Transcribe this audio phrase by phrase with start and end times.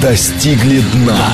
[0.00, 1.32] достигли дна.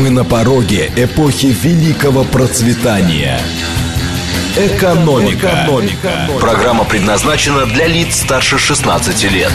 [0.00, 3.40] Мы на пороге эпохи великого процветания.
[4.56, 5.64] Экономика.
[5.64, 6.28] Экономика.
[6.40, 9.52] Программа предназначена для лиц старше 16 лет.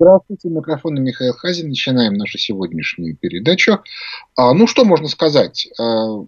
[0.00, 1.68] Здравствуйте, микрофон Михаил Хазин.
[1.68, 3.80] Начинаем нашу сегодняшнюю передачу.
[4.36, 5.68] А, ну, что можно сказать?
[5.78, 6.24] А,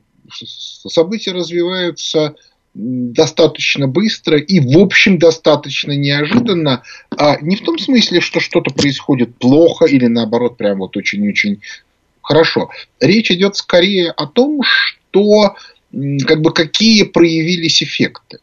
[0.89, 2.35] события развиваются
[2.81, 6.83] достаточно быстро и, в общем, достаточно неожиданно.
[7.17, 11.61] А не в том смысле, что что-то происходит плохо или, наоборот, прям вот очень-очень
[12.23, 12.71] хорошо.
[13.01, 15.57] Речь идет скорее о том, что
[16.27, 18.39] как бы какие проявились эффекты.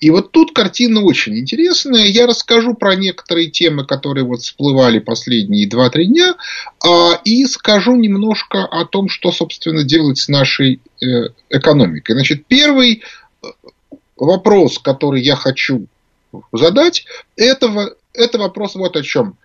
[0.00, 2.06] И вот тут картина очень интересная.
[2.06, 6.36] Я расскажу про некоторые темы, которые вот всплывали последние 2-3 дня,
[6.84, 12.12] а, и скажу немножко о том, что, собственно, делать с нашей э, экономикой.
[12.12, 13.02] Значит, первый
[14.18, 15.86] вопрос, который я хочу
[16.52, 17.04] задать,
[17.36, 19.36] это, это вопрос вот о чем.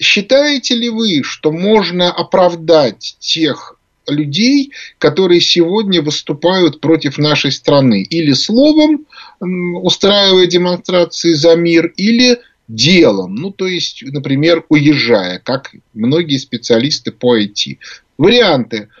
[0.00, 8.02] Считаете ли вы, что можно оправдать тех людей, которые сегодня выступают против нашей страны?
[8.02, 9.06] Или словом,
[9.40, 17.38] устраивая демонстрации за мир, или делом, ну, то есть, например, уезжая, как многие специалисты по
[17.38, 17.78] IT.
[18.18, 18.88] Варианты–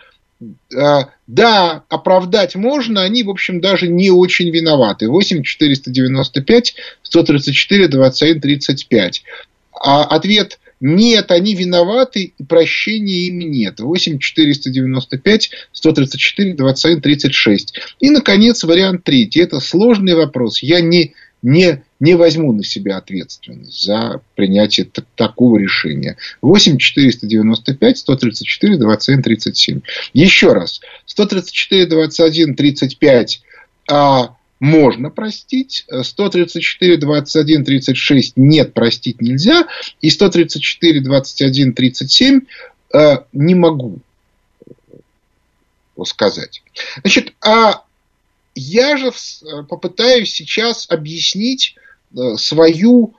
[0.70, 5.08] да, оправдать можно, они, в общем, даже не очень виноваты.
[5.08, 9.24] 8 495 134 21 35.
[9.84, 13.78] А ответ нет, они виноваты, прощения им нет.
[13.78, 17.74] 8 495 134 21 36.
[18.00, 19.40] И, наконец, вариант третий.
[19.40, 20.62] Это сложный вопрос.
[20.62, 26.16] Я не не, не возьму на себя ответственность за принятие такого решения.
[26.40, 29.80] 8 495 134 21 37.
[30.12, 30.80] Еще раз.
[31.06, 33.42] 134 21 35
[33.88, 39.68] а, можно простить, 134, 21, 36 нет, простить нельзя,
[40.00, 42.40] и 134, 21, 37
[42.92, 44.00] а, не могу
[46.04, 46.64] сказать.
[47.02, 47.84] Значит, а
[48.56, 49.12] я же
[49.68, 51.76] попытаюсь сейчас объяснить
[52.36, 53.14] свою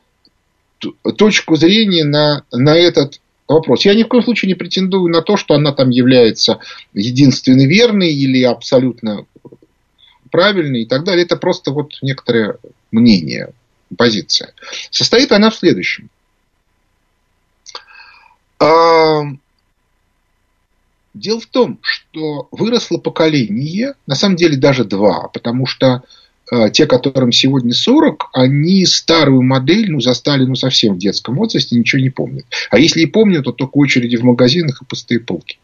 [1.18, 3.86] точку зрения на, на этот вопрос.
[3.86, 6.60] Я ни в коем случае не претендую на то, что она там является
[6.94, 9.26] единственной верной или абсолютно
[10.32, 11.24] правильной и так далее.
[11.26, 12.58] Это просто вот некоторое
[12.92, 13.54] мнение,
[13.98, 14.54] позиция.
[14.90, 16.10] Состоит она в следующем.
[21.14, 26.02] Дело в том, что выросло поколение, на самом деле даже два, потому что э,
[26.72, 32.02] те, которым сегодня 40, они старую модель ну, застали ну, совсем в детском возрасте, ничего
[32.02, 32.46] не помнят.
[32.70, 35.60] А если и помнят, то только очереди в магазинах и пустые полки.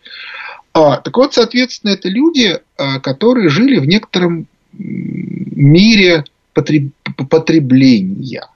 [0.74, 6.24] А, так вот, соответственно, это люди, а, которые жили в некотором мире
[6.54, 6.92] потреб...
[7.30, 8.48] потребления.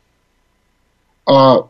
[1.26, 1.68] А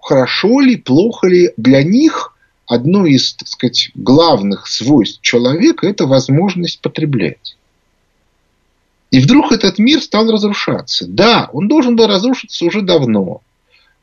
[0.00, 2.34] хорошо ли, плохо ли для них–
[2.68, 7.56] одно из, так сказать, главных свойств человека– это возможность потреблять.
[9.10, 11.06] И вдруг этот мир стал разрушаться.
[11.08, 13.40] Да, он должен был разрушиться уже давно.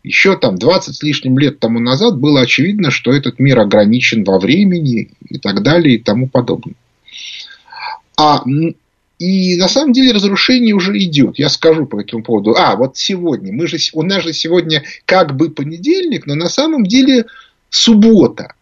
[0.04, 4.40] Еще там 20 с лишним лет тому назад было очевидно, что этот мир ограничен во
[4.40, 6.76] времени и так далее и тому подобное.
[8.18, 8.44] А,
[9.18, 11.40] и на самом деле разрушение уже идет.
[11.40, 12.56] Я скажу по этому поводу.
[12.56, 13.54] А, вот сегодня.
[13.54, 17.26] Мы же, у нас же сегодня как бы понедельник, но на самом деле
[17.70, 18.54] суббота.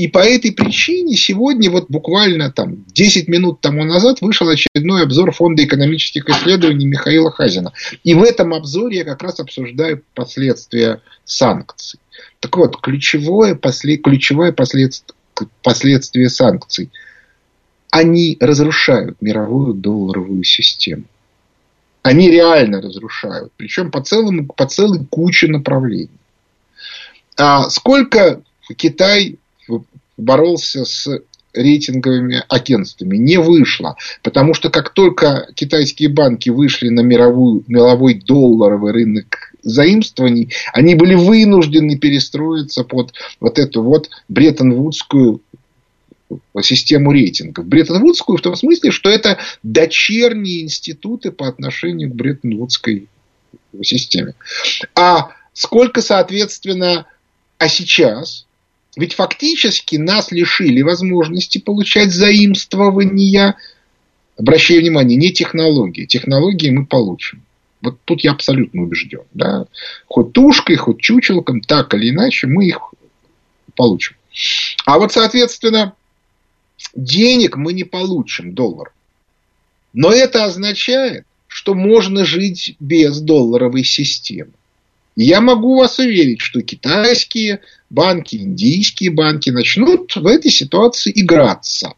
[0.00, 5.30] И по этой причине сегодня, вот буквально там 10 минут тому назад, вышел очередной обзор
[5.32, 7.74] Фонда экономических исследований Михаила Хазина.
[8.02, 12.00] И в этом обзоре я как раз обсуждаю последствия санкций.
[12.40, 15.14] Так вот, ключевое, после, ключевое последствие,
[15.62, 16.90] последствие санкций.
[17.90, 21.04] Они разрушают мировую долларовую систему.
[22.00, 23.52] Они реально разрушают.
[23.58, 26.08] Причем по, целому, по целой куче направлений.
[27.36, 28.40] А сколько
[28.78, 29.36] Китай
[30.16, 31.08] боролся с
[31.52, 33.16] рейтинговыми агентствами.
[33.16, 33.96] Не вышло.
[34.22, 41.14] Потому что как только китайские банки вышли на мировую, мировой долларовый рынок заимствований, они были
[41.14, 45.40] вынуждены перестроиться под вот эту вот Бреттон-Вудскую
[46.62, 47.66] систему рейтингов.
[47.66, 53.08] Бреттон-Вудскую в том смысле, что это дочерние институты по отношению к Бреттон-Вудской
[53.82, 54.34] системе.
[54.94, 57.06] А сколько, соответственно,
[57.58, 58.46] а сейчас
[58.96, 63.56] ведь фактически нас лишили возможности получать заимствования.
[64.36, 66.06] Обращаю внимание, не технологии.
[66.06, 67.42] Технологии мы получим.
[67.82, 69.22] Вот тут я абсолютно убежден.
[69.32, 69.66] Да?
[70.06, 72.80] Хоть тушкой, хоть чучелком, так или иначе, мы их
[73.76, 74.16] получим.
[74.86, 75.94] А вот, соответственно,
[76.94, 78.92] денег мы не получим, доллар.
[79.92, 84.52] Но это означает, что можно жить без долларовой системы.
[85.16, 87.60] Я могу вас уверить, что китайские
[87.90, 91.92] банки, индийские банки начнут в этой ситуации играться.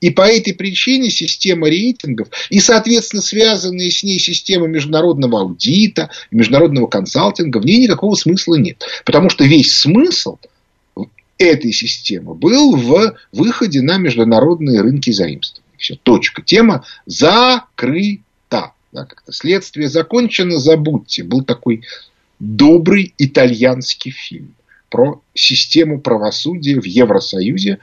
[0.00, 6.86] И по этой причине система рейтингов и, соответственно, связанные с ней системы международного аудита, международного
[6.86, 8.84] консалтинга, в ней никакого смысла нет.
[9.04, 10.38] Потому что весь смысл
[11.38, 15.66] этой системы был в выходе на международные рынки заимствований.
[15.78, 16.42] Все, точка.
[16.42, 18.20] Тема закрыта.
[18.92, 21.22] Да, как-то следствие закончено, забудьте.
[21.22, 21.82] Был такой
[22.38, 24.54] добрый итальянский фильм
[24.88, 27.78] про систему правосудия в Евросоюзе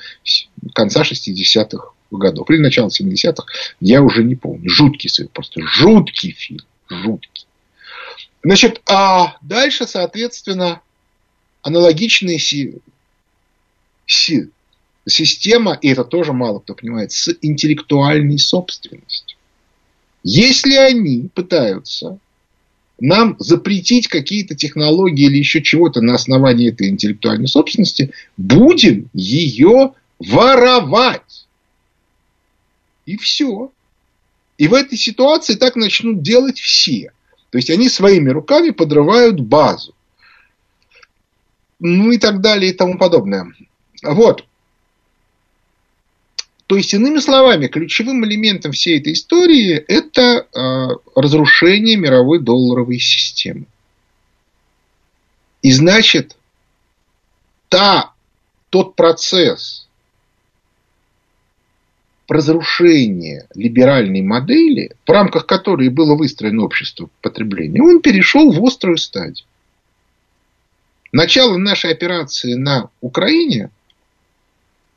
[0.74, 3.46] конца 60-х годов или начала 70-х,
[3.80, 4.70] я уже не помню.
[4.70, 6.62] Жуткий, просто жуткий фильм.
[6.90, 7.46] Жуткий.
[8.44, 10.82] Значит, а дальше, соответственно,
[11.62, 12.76] аналогичные си,
[14.06, 14.50] си,
[15.08, 19.38] система, и это тоже мало кто понимает, с интеллектуальной собственностью.
[20.24, 22.20] Если они пытаются
[23.04, 31.46] нам запретить какие-то технологии или еще чего-то на основании этой интеллектуальной собственности, будем ее воровать.
[33.06, 33.74] И все.
[34.58, 37.12] И в этой ситуации так начнут делать все.
[37.50, 39.94] То есть они своими руками подрывают базу.
[41.82, 43.54] Ну и так далее и тому подобное.
[44.02, 44.46] Вот.
[46.74, 53.68] То есть, иными словами, ключевым элементом всей этой истории это э, разрушение мировой долларовой системы.
[55.62, 56.36] И значит,
[57.70, 58.14] та,
[58.72, 59.88] тот процесс
[62.28, 69.46] разрушения либеральной модели, в рамках которой было выстроено общество потребления, он перешел в острую стадию.
[71.12, 73.70] Начало нашей операции на Украине,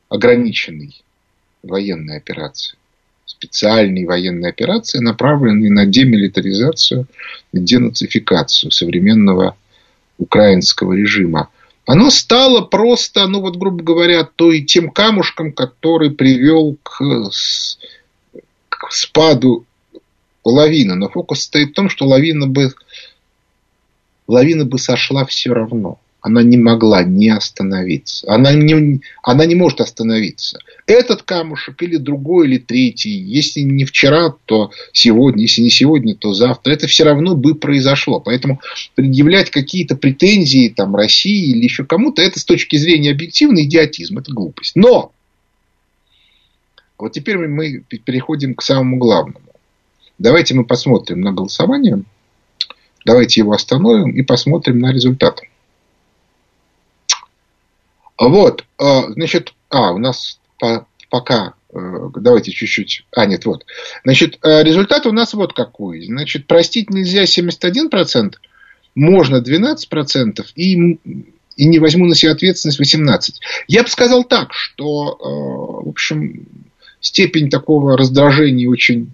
[0.09, 1.03] ограниченной
[1.67, 2.77] военной операции,
[3.25, 7.07] специальной военной операции, направленной на демилитаризацию
[7.53, 9.55] и денацификацию современного
[10.17, 11.49] украинского режима.
[11.85, 17.01] Оно стало просто, ну вот, грубо говоря, той, тем камушком, который привел к,
[18.69, 19.65] к спаду
[20.43, 20.95] лавины.
[20.95, 22.73] Но фокус стоит в том, что лавина бы,
[24.27, 28.29] лавина бы сошла все равно она не могла не остановиться.
[28.29, 30.59] Она не, она не может остановиться.
[30.85, 36.33] Этот камушек или другой, или третий, если не вчера, то сегодня, если не сегодня, то
[36.33, 38.19] завтра, это все равно бы произошло.
[38.19, 38.59] Поэтому
[38.95, 44.33] предъявлять какие-то претензии там, России или еще кому-то, это с точки зрения объективный идиотизм, это
[44.33, 44.75] глупость.
[44.75, 45.13] Но
[46.97, 49.39] вот теперь мы переходим к самому главному.
[50.17, 52.03] Давайте мы посмотрим на голосование.
[53.05, 55.46] Давайте его остановим и посмотрим на результаты.
[58.27, 60.39] Вот, а, значит, а, у нас
[61.09, 61.77] пока, э,
[62.15, 63.65] давайте чуть-чуть, а, нет, вот.
[64.03, 66.05] Значит, э, результат у нас вот какой.
[66.05, 68.35] Значит, простить нельзя 71%,
[68.95, 70.73] можно 12%, и,
[71.55, 73.35] и не возьму на себя ответственность 18%.
[73.67, 76.47] Я бы сказал так, что, э, в общем,
[76.99, 79.11] степень такого раздражения очень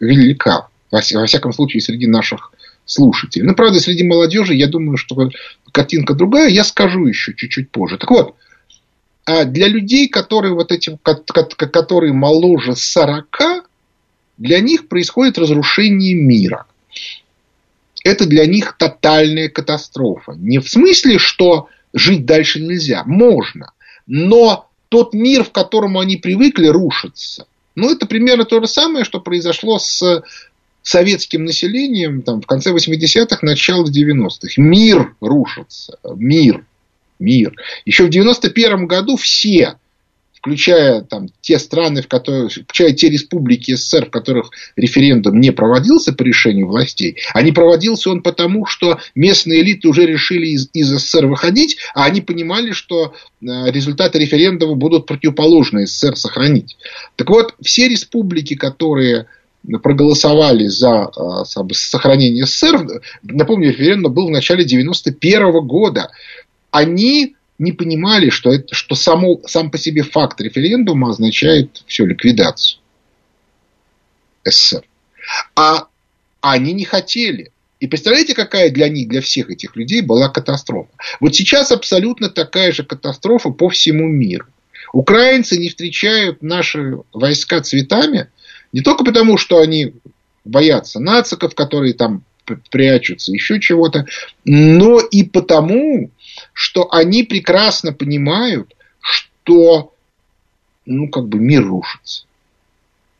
[0.00, 2.52] велика, во всяком случае, среди наших
[2.86, 3.46] слушателей.
[3.46, 5.30] Ну, правда, среди молодежи, я думаю, что
[5.72, 7.98] картинка другая, я скажу еще чуть-чуть позже.
[7.98, 8.34] Так вот,
[9.28, 13.68] а для людей, которые, вот эти, которые моложе 40,
[14.38, 16.64] для них происходит разрушение мира.
[18.04, 20.32] Это для них тотальная катастрофа.
[20.32, 23.02] Не в смысле, что жить дальше нельзя.
[23.04, 23.72] Можно.
[24.06, 27.46] Но тот мир, в котором они привыкли, рушится.
[27.74, 30.22] Ну, это примерно то же самое, что произошло с
[30.80, 34.54] советским населением там, в конце 80-х, начало 90-х.
[34.56, 35.98] Мир рушится.
[36.16, 36.64] Мир.
[37.18, 37.54] Мир.
[37.84, 39.76] Еще в 91 году все,
[40.38, 46.12] включая там, те страны, в которых, включая те республики СССР, в которых референдум не проводился
[46.12, 50.88] по решению властей, а не проводился он потому, что местные элиты уже решили из, из
[50.88, 56.76] СССР выходить, а они понимали, что э, результаты референдума будут противоположные СССР сохранить.
[57.16, 59.26] Так вот, все республики, которые
[59.82, 66.10] проголосовали за э, сохранение СССР, напомню, референдум был в начале 91 года,
[66.78, 72.80] они не понимали, что, это, что само, сам по себе факт референдума означает все, ликвидацию
[74.44, 74.84] СССР.
[75.56, 75.88] А
[76.40, 77.50] они не хотели.
[77.80, 80.90] И представляете, какая для них, для всех этих людей была катастрофа.
[81.20, 84.46] Вот сейчас абсолютно такая же катастрофа по всему миру.
[84.92, 88.28] Украинцы не встречают наши войска цветами,
[88.72, 89.94] не только потому, что они
[90.44, 92.24] боятся нациков, которые там
[92.70, 94.06] прячутся, еще чего-то,
[94.44, 96.10] но и потому,
[96.58, 99.94] что они прекрасно понимают, что
[100.86, 102.24] ну, как бы мир рушится.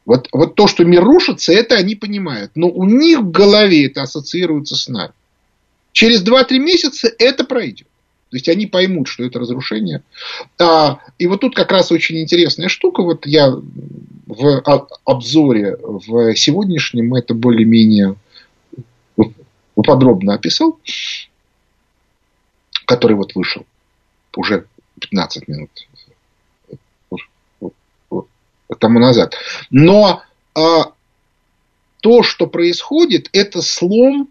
[0.05, 2.51] Вот, вот то, что мир рушится, это они понимают.
[2.57, 5.13] Но у них в голове это ассоциируется с нами.
[5.93, 7.87] Через 2-3 месяца это пройдет.
[8.31, 10.03] То есть они поймут, что это разрушение.
[10.59, 13.05] А, и вот тут как раз очень интересная штука.
[13.05, 13.55] Вот я
[14.27, 14.63] в
[15.05, 18.17] обзоре в сегодняшнем это более-менее
[19.77, 20.81] подробно описал,
[22.89, 23.67] который вот вышел
[24.35, 24.65] уже
[24.99, 25.71] 15 минут
[28.79, 29.35] тому назад.
[29.71, 30.23] Но
[30.55, 30.93] а,
[32.01, 34.29] то, что происходит, это слом,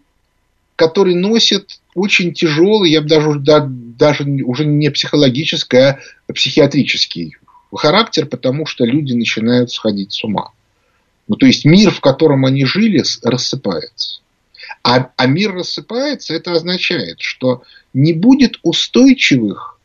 [0.74, 5.98] который носит очень тяжелый, я бы даже, даже уже не психологический, а
[6.32, 7.36] психиатрический
[7.72, 10.50] характер, потому что люди начинают сходить с ума.
[11.28, 14.20] Ну, то есть мир, в котором они жили, рассыпается.
[14.88, 19.78] А, а мир рассыпается, это означает, что не будет устойчивых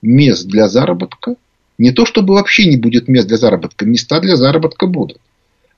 [0.00, 1.36] мест для заработка.
[1.78, 5.18] Не то, чтобы вообще не будет мест для заработка, места для заработка будут.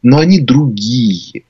[0.02, 1.44] Но они другие.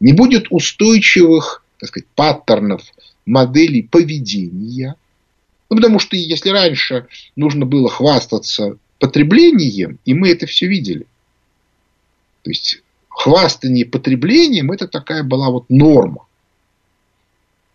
[0.00, 2.82] Не будет устойчивых так сказать, паттернов,
[3.24, 4.96] моделей поведения.
[5.70, 11.06] Ну, потому что если раньше нужно было хвастаться потреблением, и мы это все видели.
[12.42, 12.82] То есть
[13.18, 16.26] хвастание потреблением это такая была вот норма.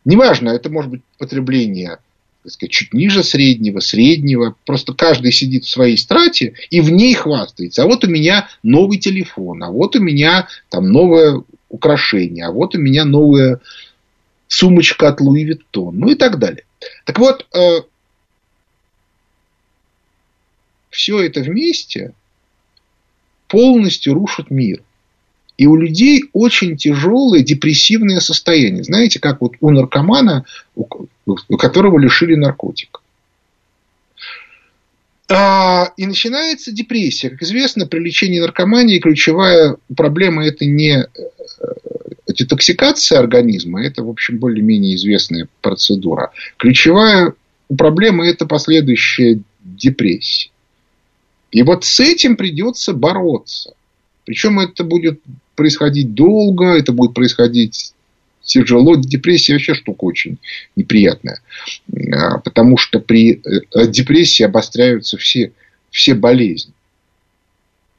[0.05, 1.99] Неважно, это может быть потребление
[2.43, 4.55] так сказать, чуть ниже среднего, среднего.
[4.65, 7.83] Просто каждый сидит в своей страте и в ней хвастается.
[7.83, 12.75] А вот у меня новый телефон, а вот у меня там новое украшение, а вот
[12.75, 13.59] у меня новая
[14.47, 16.65] сумочка от Луи Виттон, ну и так далее.
[17.05, 17.81] Так вот, э,
[20.89, 22.13] все это вместе
[23.47, 24.83] полностью рушит мир.
[25.57, 28.83] И у людей очень тяжелое депрессивное состояние.
[28.83, 30.45] Знаете, как вот у наркомана,
[30.75, 32.99] у которого лишили наркотика.
[35.29, 37.29] А, и начинается депрессия.
[37.29, 41.05] Как известно, при лечении наркомании ключевая проблема это не э,
[42.27, 46.31] детоксикация организма, это, в общем, более-менее известная процедура.
[46.57, 47.33] Ключевая
[47.75, 50.49] проблема это последующая депрессия.
[51.51, 53.73] И вот с этим придется бороться.
[54.25, 55.21] Причем это будет
[55.55, 57.93] происходить долго, это будет происходить
[58.41, 58.95] тяжело.
[58.95, 60.37] Депрессия вообще штука очень
[60.75, 61.41] неприятная.
[62.11, 65.53] А, потому что при э, депрессии обостряются все,
[65.89, 66.73] все болезни.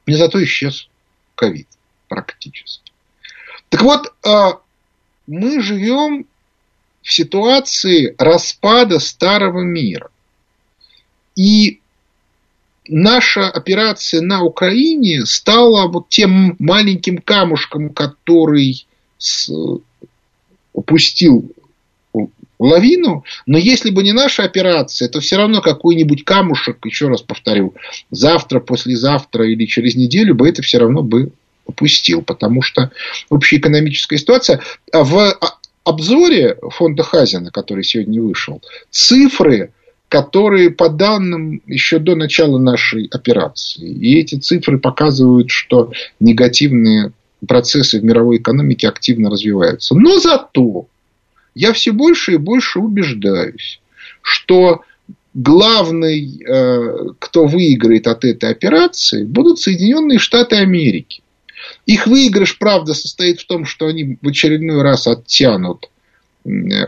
[0.05, 0.87] И зато исчез
[1.35, 1.67] ковид
[2.07, 2.91] практически.
[3.69, 4.59] Так вот, а,
[5.27, 6.27] мы живем
[7.01, 10.09] в ситуации распада старого мира.
[11.35, 11.81] И
[12.87, 18.85] наша операция на Украине стала вот тем маленьким камушком, который
[20.73, 21.51] упустил
[22.59, 27.75] лавину, но если бы не наша операция, то все равно какой-нибудь камушек, еще раз повторю,
[28.11, 31.31] завтра, послезавтра или через неделю бы это все равно бы
[31.65, 32.91] упустил, потому что
[33.29, 34.61] общая экономическая ситуация
[34.91, 35.37] а в
[35.83, 39.71] обзоре фонда Хазина, который сегодня вышел, цифры
[40.15, 43.85] которые по данным еще до начала нашей операции.
[43.85, 45.91] И эти цифры показывают, что
[46.21, 47.11] негативные
[47.45, 49.93] процессы в мировой экономике активно развиваются.
[49.93, 50.87] Но зато
[51.53, 53.81] я все больше и больше убеждаюсь,
[54.21, 54.83] что
[55.33, 61.23] главный, э, кто выиграет от этой операции, будут Соединенные Штаты Америки.
[61.85, 65.89] Их выигрыш, правда, состоит в том, что они в очередной раз оттянут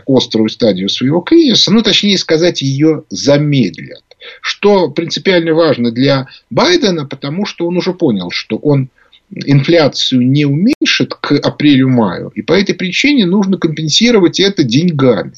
[0.06, 4.02] острую стадию своего кризиса, ну, точнее сказать, ее замедлят.
[4.40, 8.88] Что принципиально важно для Байдена, потому что он уже понял, что он
[9.30, 15.34] инфляцию не уменьшит к апрелю-маю, и по этой причине нужно компенсировать это деньгами.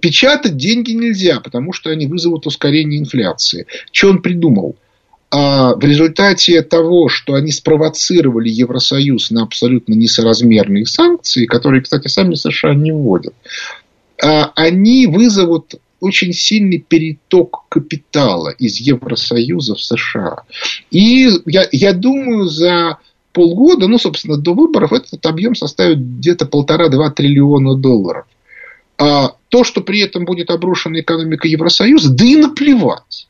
[0.00, 3.66] Печатать деньги нельзя, потому что они вызовут ускорение инфляции.
[3.90, 4.76] Что он придумал?
[5.30, 12.34] А в результате того, что они спровоцировали Евросоюз на абсолютно несоразмерные санкции, которые, кстати, сами
[12.34, 13.34] США не вводят,
[14.22, 20.42] а, они вызовут очень сильный переток капитала из Евросоюза в США.
[20.90, 22.98] И я, я думаю, за
[23.32, 28.26] полгода, ну, собственно, до выборов этот объем составит где-то полтора-два триллиона долларов.
[28.98, 33.25] А то, что при этом будет обрушена экономика Евросоюза, да и наплевать.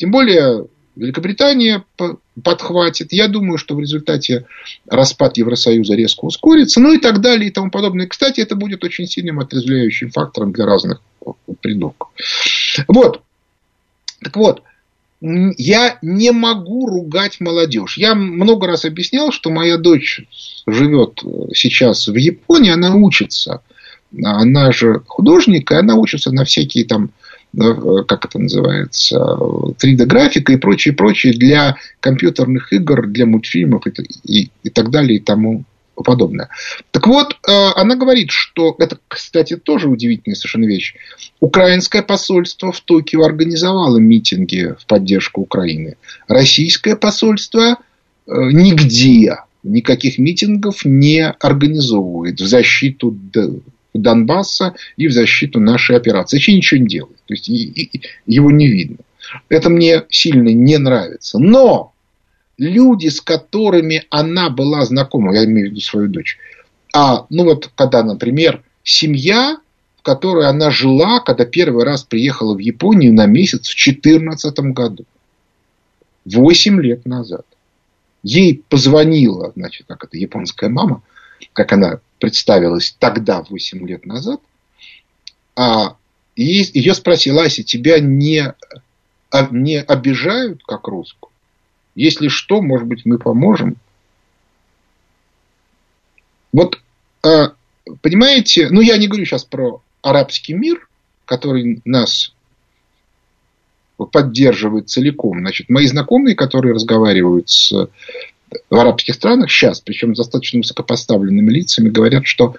[0.00, 0.66] Тем более
[0.96, 1.84] Великобритания
[2.42, 3.12] подхватит.
[3.12, 4.46] Я думаю, что в результате
[4.88, 8.06] распад Евросоюза резко ускорится, ну и так далее и тому подобное.
[8.06, 11.02] Кстати, это будет очень сильным отрезвляющим фактором для разных
[11.60, 12.08] придурков.
[12.88, 13.20] Вот.
[14.24, 14.62] Так вот,
[15.20, 17.98] я не могу ругать молодежь.
[17.98, 20.22] Я много раз объяснял, что моя дочь
[20.66, 21.22] живет
[21.54, 23.62] сейчас в Японии, она учится.
[24.24, 30.56] Она же художник, и она учится на всякие там Э, как это называется, 3D-графика и
[30.56, 33.92] прочее, прочее для компьютерных игр, для мультфильмов и,
[34.24, 35.64] и, и так далее и тому
[36.02, 36.48] подобное.
[36.92, 40.94] Так вот, э, она говорит, что это, кстати, тоже удивительная совершенно вещь.
[41.40, 45.96] Украинское посольство в Токио организовало митинги в поддержку Украины.
[46.28, 47.76] Российское посольство э,
[48.26, 53.10] нигде никаких митингов не организовывает в защиту
[53.94, 56.36] Донбасса и в защиту нашей операции.
[56.36, 57.16] Вообще ничего не делает.
[57.26, 57.48] То есть
[58.26, 58.98] его не видно.
[59.48, 61.38] Это мне сильно не нравится.
[61.38, 61.92] Но
[62.58, 66.38] люди, с которыми она была знакома, я имею в виду свою дочь,
[66.92, 69.58] а, ну вот, когда, например, семья,
[69.98, 75.04] в которой она жила, когда первый раз приехала в Японию на месяц в 2014 году,
[76.24, 77.46] 8 лет назад.
[78.22, 81.02] Ей позвонила, значит, как это, японская мама,
[81.52, 84.40] как она представилась тогда, 8 лет назад,
[85.56, 85.96] а
[86.36, 88.54] ее спросила, Ася, тебя не,
[89.30, 91.32] а, не обижают, как русскую?
[91.94, 93.76] Если что, может быть, мы поможем.
[96.52, 96.80] Вот,
[97.22, 97.52] а,
[98.00, 100.88] понимаете, ну я не говорю сейчас про арабский мир,
[101.24, 102.32] который нас
[104.12, 105.40] поддерживает целиком.
[105.40, 107.88] Значит, мои знакомые, которые разговаривают с,
[108.68, 112.56] в арабских странах сейчас, причем достаточно высокопоставленными лицами, говорят, что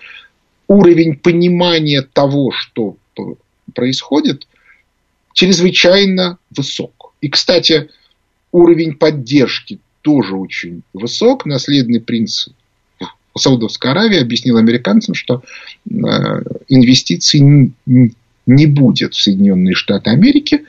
[0.67, 2.98] уровень понимания того, что
[3.74, 4.48] происходит,
[5.33, 7.13] чрезвычайно высок.
[7.21, 7.89] И, кстати,
[8.51, 11.45] уровень поддержки тоже очень высок.
[11.45, 12.48] Наследный принц
[13.38, 15.43] Саудовской Аравии объяснил американцам, что
[15.86, 15.91] э,
[16.67, 17.74] инвестиций
[18.45, 20.65] не будет в Соединенные Штаты Америки.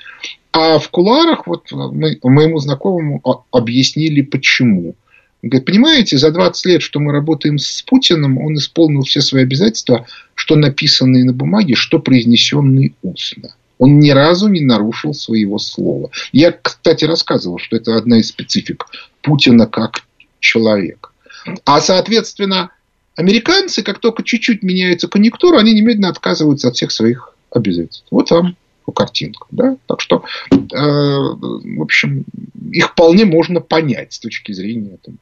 [0.53, 4.95] А в куларах вот мы, моему знакомому объяснили, почему.
[5.43, 9.43] Он говорит, понимаете, за 20 лет, что мы работаем с Путиным, он исполнил все свои
[9.43, 13.55] обязательства, что написанные на бумаге, что произнесенные устно.
[13.79, 16.11] Он ни разу не нарушил своего слова.
[16.31, 18.87] Я, кстати, рассказывал, что это одна из специфик
[19.23, 20.05] Путина как
[20.39, 21.11] человека.
[21.65, 22.71] А, соответственно,
[23.17, 28.07] американцы, как только чуть-чуть меняется конъюнктура, они немедленно отказываются от всех своих обязательств.
[28.13, 28.57] Вот вам
[28.91, 29.47] картинка.
[29.51, 29.77] Да?
[29.87, 32.25] Так что, э, в общем,
[32.73, 35.19] их вполне можно понять с точки зрения там,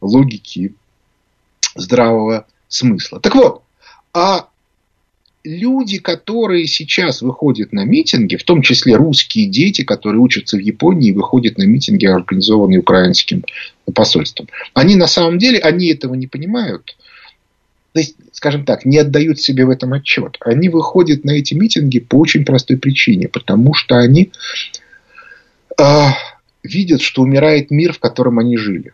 [0.00, 0.74] логики
[1.76, 3.20] здравого смысла.
[3.20, 3.62] Так вот,
[4.12, 4.48] а
[5.46, 11.10] люди, которые сейчас выходят на митинги, в том числе русские дети, которые учатся в Японии
[11.10, 13.44] и выходят на митинги, организованные украинским
[13.94, 16.96] посольством, они на самом деле, они этого не понимают.
[17.96, 20.36] То есть, скажем так, не отдают себе в этом отчет.
[20.40, 24.32] Они выходят на эти митинги по очень простой причине, потому что они
[25.80, 25.82] э,
[26.62, 28.92] видят, что умирает мир, в котором они жили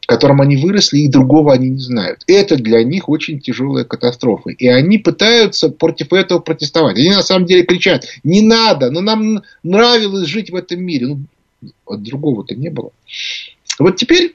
[0.00, 2.24] в котором они выросли, и другого они не знают.
[2.26, 4.50] Это для них очень тяжелая катастрофа.
[4.50, 6.98] И они пытаются против этого протестовать.
[6.98, 11.06] Они на самом деле кричат, не надо, но нам нравилось жить в этом мире.
[11.06, 11.20] Ну,
[11.86, 12.90] от другого-то не было.
[13.78, 14.34] Вот теперь,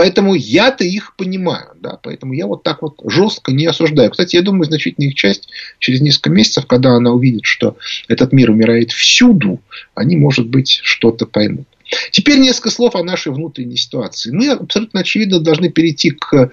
[0.00, 4.10] поэтому я-то их понимаю, да, поэтому я вот так вот жестко не осуждаю.
[4.10, 7.76] Кстати, я думаю, значительная их часть через несколько месяцев, когда она увидит, что
[8.08, 9.60] этот мир умирает всюду,
[9.94, 11.66] они, может быть, что-то поймут.
[12.12, 14.30] Теперь несколько слов о нашей внутренней ситуации.
[14.30, 16.48] Мы абсолютно очевидно должны перейти к э,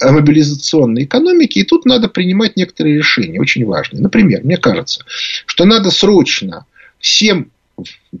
[0.00, 4.00] мобилизационной экономике, и тут надо принимать некоторые решения, очень важные.
[4.00, 5.04] Например, мне кажется,
[5.44, 6.64] что надо срочно
[6.98, 7.50] всем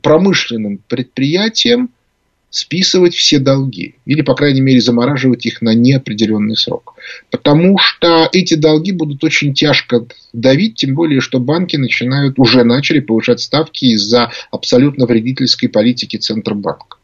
[0.02, 1.88] промышленным предприятиям
[2.50, 3.96] списывать все долги.
[4.04, 6.94] Или, по крайней мере, замораживать их на неопределенный срок.
[7.30, 13.00] Потому что эти долги будут очень тяжко давить, тем более, что банки начинают, уже начали
[13.00, 16.96] повышать ставки из-за абсолютно вредительской политики Центробанка.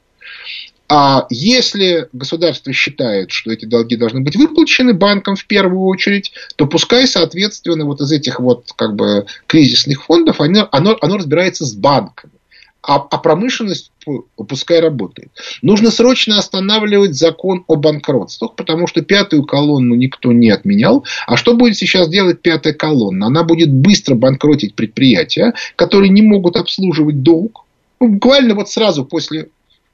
[0.94, 6.66] А если государство считает, что эти долги должны быть выплачены банкам в первую очередь, то
[6.66, 11.72] пускай, соответственно, вот из этих вот как бы кризисных фондов оно, оно, оно разбирается с
[11.72, 12.35] банками
[12.83, 13.92] а, а промышленность
[14.37, 15.31] пускай работает.
[15.62, 21.05] Нужно срочно останавливать закон о банкротствах, потому что пятую колонну никто не отменял.
[21.27, 23.27] А что будет сейчас делать пятая колонна?
[23.27, 27.64] Она будет быстро банкротить предприятия, которые не могут обслуживать долг.
[28.01, 29.49] Ну, буквально вот сразу после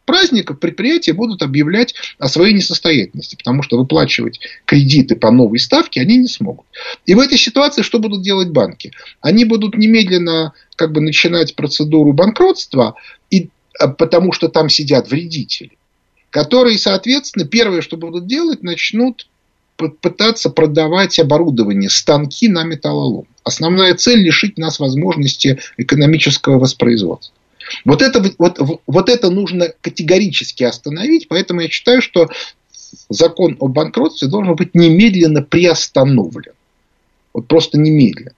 [0.09, 6.17] праздников предприятия будут объявлять о своей несостоятельности, потому что выплачивать кредиты по новой ставке они
[6.17, 6.65] не смогут.
[7.05, 8.93] И в этой ситуации что будут делать банки?
[9.21, 12.95] Они будут немедленно как бы начинать процедуру банкротства,
[13.31, 15.77] и, а, потому что там сидят вредители,
[16.31, 19.27] которые, соответственно, первое, что будут делать, начнут
[19.77, 23.27] пытаться продавать оборудование, станки на металлолом.
[23.45, 27.35] Основная цель– лишить нас возможности экономического воспроизводства.
[27.85, 32.29] Вот это, вот, вот это нужно категорически остановить, поэтому я считаю, что
[33.09, 36.53] закон о банкротстве должен быть немедленно приостановлен.
[37.33, 38.33] Вот просто немедленно.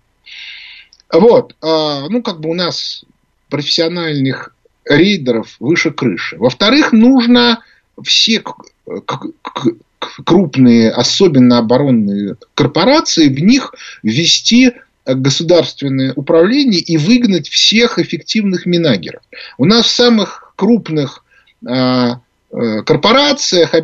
[1.13, 3.05] Вот, а, ну, как бы у нас
[3.49, 6.37] профессиональных рейдеров выше крыши.
[6.39, 7.63] Во-вторых, нужно
[8.03, 8.43] все
[10.25, 14.73] крупные, особенно оборонные корпорации, в них ввести
[15.15, 19.23] государственное управление и выгнать всех эффективных минагеров.
[19.59, 21.25] У нас в самых крупных
[21.67, 22.21] а,
[22.53, 23.75] э, корпорациях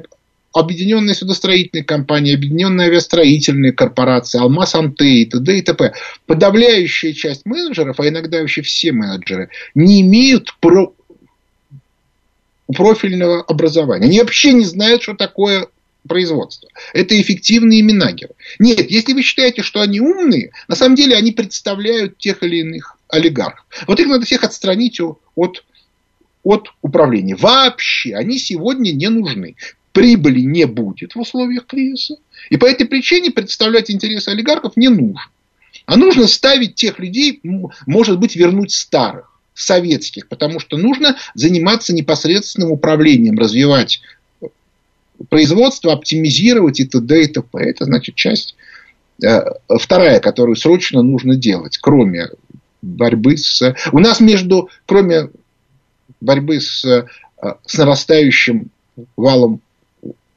[0.56, 5.58] Объединенная судостроительная компания, Объединенная авиастроительная корпорация, Алмаз Анте и т.д.
[5.58, 5.92] и т.п.
[6.24, 10.94] Подавляющая часть менеджеров, а иногда вообще все менеджеры, не имеют про
[12.74, 14.06] профильного образования.
[14.06, 15.68] Они вообще не знают, что такое
[16.06, 16.68] производства.
[16.92, 18.34] Это эффективные минагеры.
[18.58, 22.96] Нет, если вы считаете, что они умные, на самом деле они представляют тех или иных
[23.08, 23.64] олигархов.
[23.86, 25.64] Вот их надо всех отстранить от,
[26.42, 27.36] от управления.
[27.36, 29.56] Вообще, они сегодня не нужны.
[29.92, 32.16] Прибыли не будет в условиях кризиса.
[32.50, 35.20] И по этой причине представлять интересы олигархов не нужно.
[35.86, 37.40] А нужно ставить тех людей,
[37.86, 44.02] может быть, вернуть старых советских, потому что нужно заниматься непосредственным управлением, развивать
[45.28, 47.22] производство, оптимизировать и т.д.
[47.22, 47.58] и т.п.
[47.58, 48.56] Это значит часть
[49.22, 49.40] э,
[49.78, 52.28] вторая, которую срочно нужно делать, кроме
[52.82, 53.74] борьбы с...
[53.92, 55.30] У нас между, кроме
[56.20, 57.06] борьбы с, э,
[57.64, 58.70] с нарастающим
[59.16, 59.60] валом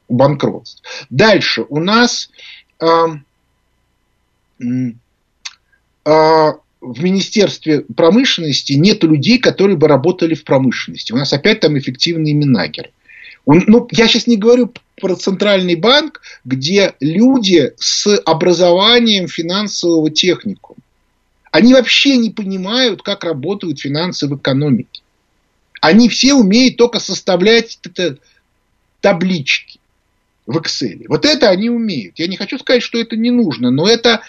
[0.07, 0.83] банкротств.
[1.09, 2.29] Дальше у нас
[2.81, 2.85] э,
[4.59, 4.91] э,
[6.81, 11.11] в Министерстве промышленности нет людей, которые бы работали в промышленности.
[11.11, 12.91] У нас опять там эффективные минагеры.
[13.45, 20.79] Ну, я сейчас не говорю про центральный банк, где люди с образованием финансового техникума.
[21.51, 25.01] Они вообще не понимают, как работают финансы в экономике.
[25.81, 27.79] Они все умеют только составлять
[29.01, 29.79] таблички
[30.45, 31.05] в Excel.
[31.07, 32.19] Вот это они умеют.
[32.19, 34.21] Я не хочу сказать, что это не нужно, но это,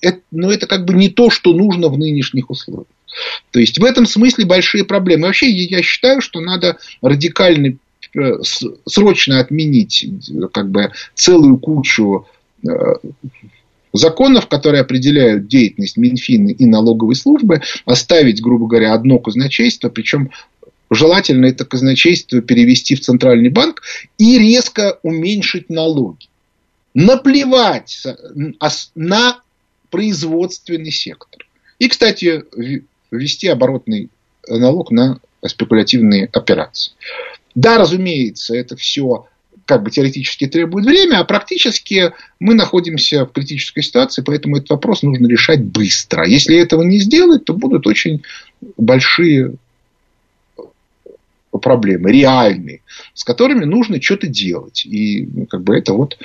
[0.00, 2.86] это, но это как бы не то, что нужно в нынешних условиях.
[3.50, 5.26] То есть в этом смысле большие проблемы.
[5.26, 7.76] Вообще я считаю, что надо радикально
[8.86, 10.06] срочно отменить
[10.52, 12.26] как бы целую кучу
[12.66, 12.70] э,
[13.92, 20.30] законов, которые определяют деятельность Минфина и налоговой службы, оставить, грубо говоря, одно казначейство, причем
[20.90, 23.82] желательно это казначейство перевести в центральный банк
[24.18, 26.28] и резко уменьшить налоги.
[26.94, 28.06] Наплевать
[28.94, 29.40] на
[29.90, 31.46] производственный сектор.
[31.78, 32.44] И, кстати,
[33.10, 34.10] ввести оборотный
[34.46, 36.92] налог на спекулятивные операции.
[37.54, 39.26] Да, разумеется, это все
[39.64, 45.02] как бы теоретически требует время, а практически мы находимся в критической ситуации, поэтому этот вопрос
[45.02, 46.26] нужно решать быстро.
[46.26, 48.22] Если этого не сделать, то будут очень
[48.76, 49.54] большие
[51.60, 52.80] проблемы, реальные,
[53.14, 54.84] с которыми нужно что-то делать.
[54.84, 56.18] И ну, как бы это вот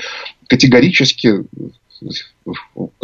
[0.48, 1.44] категорически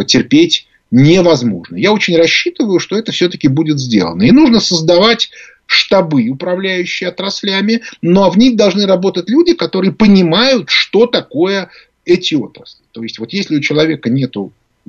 [0.05, 1.75] терпеть невозможно.
[1.75, 4.23] Я очень рассчитываю, что это все-таки будет сделано.
[4.23, 5.31] И нужно создавать
[5.65, 11.69] штабы, управляющие отраслями, но в них должны работать люди, которые понимают, что такое
[12.05, 12.83] эти отрасли.
[12.91, 14.35] То есть, вот если у человека нет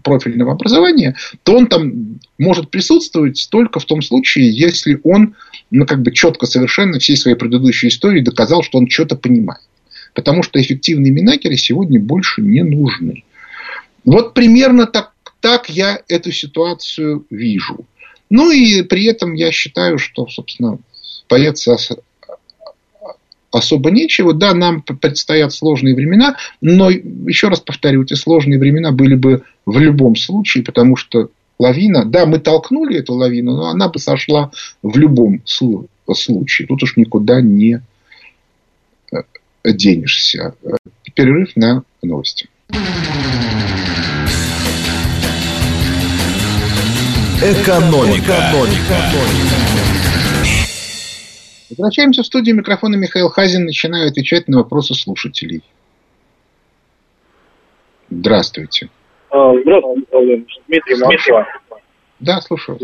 [0.02, 5.36] профильного образования, то он там может присутствовать только в том случае, если он
[5.70, 9.62] ну, как бы четко совершенно всей своей предыдущей истории доказал, что он что-то понимает.
[10.12, 13.24] Потому что эффективные минакеры сегодня больше не нужны.
[14.04, 17.86] Вот примерно так, так я эту ситуацию вижу.
[18.30, 20.78] Ну и при этом я считаю, что, собственно,
[21.28, 21.76] бояться
[23.50, 24.32] особо нечего.
[24.32, 29.78] Да, нам предстоят сложные времена, но, еще раз повторю, эти сложные времена были бы в
[29.78, 34.50] любом случае, потому что лавина, да, мы толкнули эту лавину, но она бы сошла
[34.82, 36.66] в любом случае.
[36.66, 37.80] Тут уж никуда не
[39.12, 39.22] э,
[39.64, 40.54] денешься.
[41.14, 42.48] Перерыв на новости.
[47.44, 48.32] Экономика.
[48.32, 48.96] Экономика.
[51.68, 53.66] Возвращаемся в студию микрофона Михаил Хазин.
[53.66, 55.62] Начинаю отвечать на вопросы слушателей.
[58.08, 58.88] Здравствуйте.
[59.28, 60.58] А, здравствуйте, Михаил Леонидович.
[60.68, 61.46] Дмитрий Москва.
[62.20, 62.78] Да, слушаю.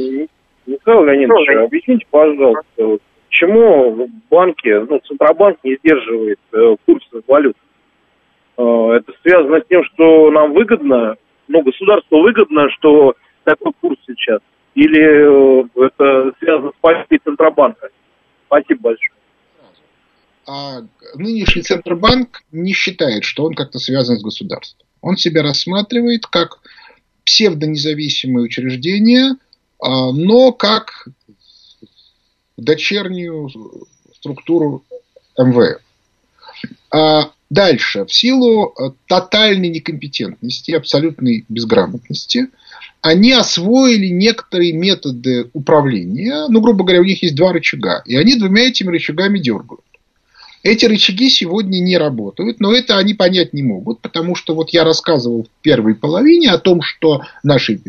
[0.66, 2.98] Михаил Леонидович, объясните, пожалуйста,
[3.30, 7.56] почему банки, ну, Центробанк не сдерживает э, курс валют?
[8.58, 8.62] Э,
[8.96, 11.16] это связано с тем, что нам выгодно,
[11.48, 14.40] ну, государству выгодно, что такой курс сейчас?
[14.74, 17.88] Или э, это связано с политикой Центробанка?
[18.46, 19.10] Спасибо большое.
[20.46, 20.80] А
[21.14, 24.86] нынешний Центробанк не считает, что он как-то связан с государством.
[25.00, 26.60] Он себя рассматривает как
[27.24, 29.34] псевдонезависимое учреждение,
[29.80, 31.08] а, но как
[32.56, 33.50] дочернюю
[34.14, 34.84] структуру
[35.38, 35.80] МВФ.
[36.92, 38.74] А дальше, в силу
[39.06, 42.48] тотальной некомпетентности, абсолютной безграмотности,
[43.02, 46.46] они освоили некоторые методы управления.
[46.48, 48.02] Ну, грубо говоря, у них есть два рычага.
[48.04, 49.80] И они двумя этими рычагами дергают.
[50.62, 54.84] Эти рычаги сегодня не работают, но это они понять не могут, потому что вот я
[54.84, 57.80] рассказывал в первой половине о том, что нашей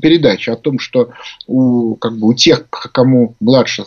[0.00, 1.10] передачи, о том, что
[1.46, 3.84] у, как бы, у тех, кому младше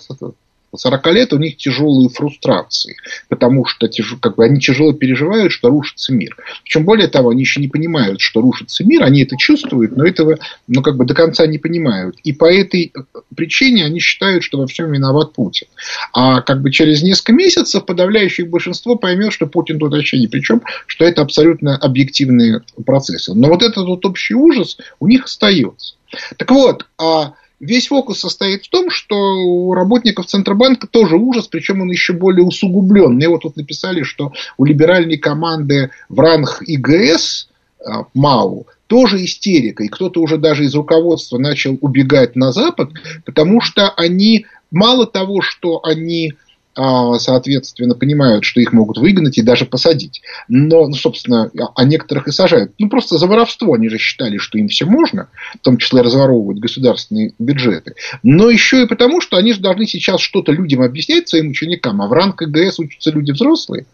[0.76, 2.96] 40 лет у них тяжелые фрустрации,
[3.30, 3.90] потому что
[4.22, 6.36] как бы, они тяжело переживают, что рушится мир.
[6.64, 10.38] Причем, более того, они еще не понимают, что рушится мир, они это чувствуют, но этого
[10.68, 12.18] ну, как бы до конца не понимают.
[12.24, 12.94] И по этой
[13.36, 15.68] причине они считают, что во всем виноват Путин.
[16.14, 20.42] А как бы через несколько месяцев подавляющее большинство поймет, что Путин тут вообще ни при
[20.42, 23.34] чем, что это абсолютно объективные процессы.
[23.34, 25.96] Но вот этот вот общий ужас у них остается.
[26.38, 31.82] Так вот, а Весь фокус состоит в том, что у работников Центробанка тоже ужас, причем
[31.82, 33.13] он еще более усугублен.
[33.13, 37.50] Мне вот тут написали, что у либеральной команды в ранг ИГС
[37.86, 39.84] а, МАУ тоже истерика.
[39.84, 42.89] И кто-то уже даже из руководства начал убегать на Запад,
[43.26, 46.34] потому что они мало того, что они
[46.76, 50.22] соответственно, понимают, что их могут выгнать и даже посадить.
[50.48, 52.74] Но, ну, собственно, а некоторых и сажают.
[52.80, 56.60] Ну, просто за воровство они же считали, что им все можно, в том числе разворовывать
[56.60, 57.96] государственные бюджеты.
[58.24, 62.08] Но еще и потому, что они же должны сейчас что-то людям объяснять, своим ученикам, а
[62.08, 63.86] в ранг КГС учатся люди взрослые.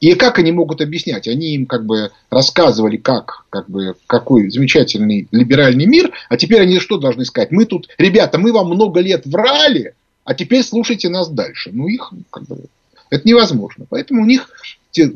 [0.00, 1.28] И как они могут объяснять?
[1.28, 6.78] Они им как бы рассказывали, как, как бы, какой замечательный либеральный мир, а теперь они
[6.78, 7.50] что должны сказать?
[7.50, 11.70] Мы тут, ребята, мы вам много лет врали, а теперь слушайте нас дальше.
[11.72, 12.64] Ну, их как бы,
[13.10, 13.86] это невозможно.
[13.88, 14.50] Поэтому у них
[14.90, 15.12] те,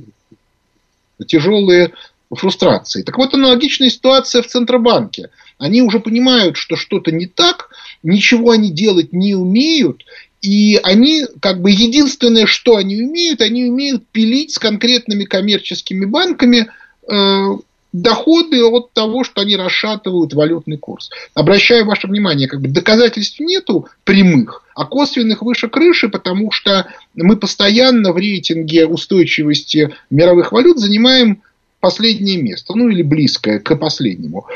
[1.26, 1.92] тяжелые
[2.30, 3.02] фрустрации.
[3.02, 5.30] Так вот, аналогичная ситуация в Центробанке.
[5.58, 7.70] Они уже понимают, что что-то не так,
[8.02, 10.04] ничего они делать не умеют,
[10.40, 16.70] и они, как бы, единственное, что они умеют, они умеют пилить с конкретными коммерческими банками
[17.10, 17.58] э,
[17.92, 21.10] доходы от того, что они расшатывают валютный курс.
[21.34, 27.36] Обращаю ваше внимание, как бы доказательств нету прямых, а косвенных выше крыши, потому что мы
[27.36, 31.42] постоянно в рейтинге устойчивости мировых валют занимаем
[31.80, 34.46] последнее место, ну или близкое к последнему.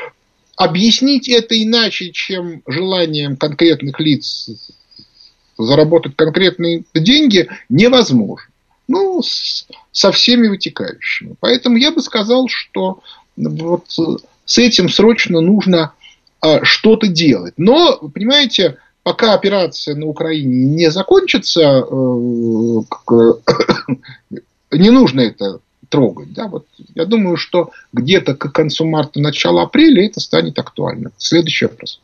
[0.56, 4.50] Объяснить это иначе, чем желанием конкретных лиц
[5.58, 8.48] заработать конкретные деньги, невозможно.
[8.88, 11.36] Ну, с, со всеми вытекающими.
[11.40, 13.00] Поэтому я бы сказал, что
[13.36, 13.86] вот
[14.44, 15.92] с этим срочно нужно
[16.40, 17.54] а, что-то делать.
[17.56, 21.84] Но, понимаете, пока операция на Украине не закончится, э,
[24.76, 26.32] не нужно это трогать.
[26.32, 26.48] Да?
[26.48, 31.12] Вот я думаю, что где-то к концу марта, начало апреля это станет актуально.
[31.16, 32.00] Следующий вопрос.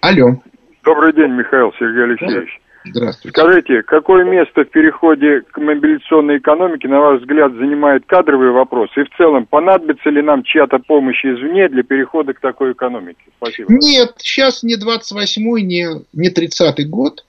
[0.00, 0.42] Алло.
[0.82, 2.60] Добрый день, Михаил Сергей Алексеевич.
[2.84, 3.38] Здравствуйте.
[3.38, 8.90] Скажите, какое место в переходе к мобилизационной экономике, на ваш взгляд, занимает кадровый вопрос?
[8.96, 13.24] И в целом, понадобится ли нам чья-то помощь извне для перехода к такой экономике?
[13.38, 13.72] Спасибо.
[13.72, 17.24] Нет, сейчас не 28-й, не, не 30-й год.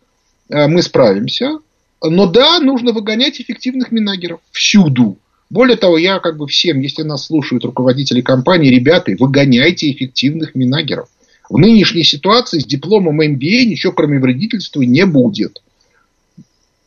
[0.50, 1.60] Э, мы справимся.
[2.04, 5.18] Но да, нужно выгонять эффективных минагеров всюду.
[5.50, 11.08] Более того, я как бы всем, если нас слушают руководители компании, ребята, выгоняйте эффективных минагеров.
[11.50, 15.62] В нынешней ситуации с дипломом MBA ничего кроме вредительства не будет.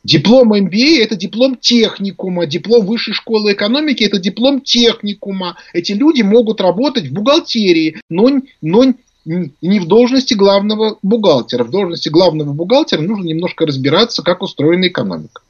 [0.03, 5.57] Диплом MBA– это диплом техникума, диплом высшей школы экономики– это диплом техникума.
[5.73, 8.93] Эти люди могут работать в бухгалтерии, но, но
[9.25, 11.65] не в должности главного бухгалтера.
[11.65, 15.41] В должности главного бухгалтера нужно немножко разбираться, как устроена экономика.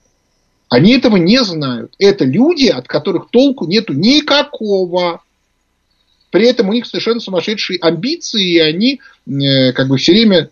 [0.67, 1.93] Они этого не знают.
[1.99, 5.21] Это люди, от которых толку нету никакого.
[6.31, 10.49] При этом у них совершенно сумасшедшие амбиции, и они э, как бы все время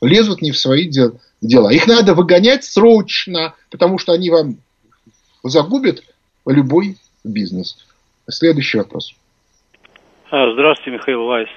[0.00, 1.70] лезут не в свои дела.
[1.70, 4.56] Их надо выгонять срочно, потому что они вам
[5.42, 6.02] загубят
[6.46, 7.76] любой бизнес.
[8.28, 9.14] Следующий вопрос.
[10.30, 11.48] А, здравствуйте, Михаил Вайс.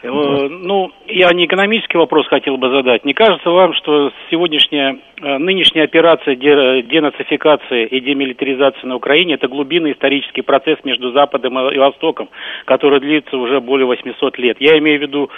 [0.00, 3.04] Э, ну, я не экономический вопрос хотел бы задать.
[3.04, 9.92] Не кажется вам, что сегодняшняя, э, нынешняя операция денацификации и демилитаризации на Украине– это глубинный
[9.92, 12.28] исторический процесс между Западом и Востоком,
[12.64, 14.56] который длится уже более 800 лет?
[14.60, 15.30] Я имею в виду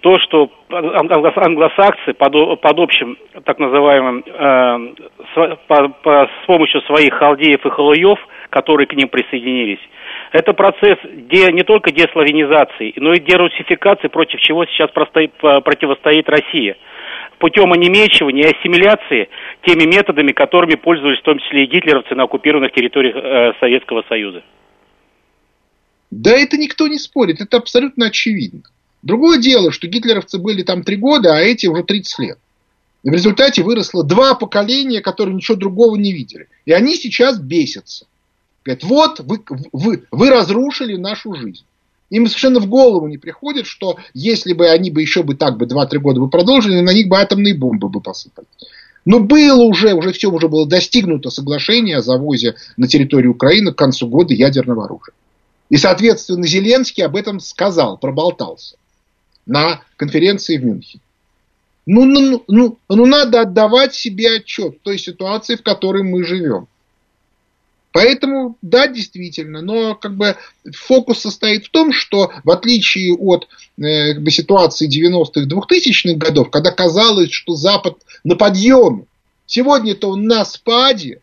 [0.00, 7.12] то, что англосаксы под, под общим так называемым, э, с, по, по, с помощью своих
[7.14, 8.18] халдеев и халуев,
[8.50, 9.80] которые к ним присоединились,
[10.32, 16.76] это процесс де, не только деславянизации, но и дерусификации, против чего сейчас простоит, противостоит Россия
[17.38, 19.28] путем онемечивания и ассимиляции
[19.66, 24.42] теми методами, которыми пользовались в том числе и гитлеровцы на оккупированных территориях э, Советского Союза.
[26.10, 28.62] Да это никто не спорит, это абсолютно очевидно.
[29.02, 32.38] Другое дело, что гитлеровцы были там три года, а эти уже 30 лет.
[33.02, 36.48] И в результате выросло два поколения, которые ничего другого не видели.
[36.64, 38.06] И они сейчас бесятся.
[38.66, 41.64] Говорят, вот вы, вы, вы разрушили нашу жизнь.
[42.10, 45.66] Им совершенно в голову не приходит, что если бы они бы еще бы так бы
[45.66, 48.46] 2-3 года бы продолжили, на них бы атомные бомбы бы посыпали.
[49.04, 53.78] Но было уже, уже все уже было достигнуто соглашение о завозе на территорию Украины к
[53.78, 55.14] концу года ядерного оружия.
[55.68, 58.76] И, соответственно, Зеленский об этом сказал, проболтался
[59.46, 61.02] на конференции в Мюнхене.
[61.86, 66.66] Ну, ну, ну, ну, ну надо отдавать себе отчет той ситуации, в которой мы живем.
[67.96, 70.36] Поэтому, да, действительно, но как бы
[70.70, 76.50] фокус состоит в том, что в отличие от э, как бы, ситуации 90-х, 2000-х годов,
[76.50, 79.06] когда казалось, что Запад на подъеме,
[79.46, 81.22] сегодня-то он на спаде,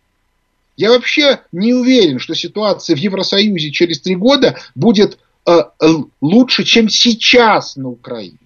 [0.76, 5.86] я вообще не уверен, что ситуация в Евросоюзе через три года будет э, э,
[6.22, 8.40] лучше, чем сейчас на Украине.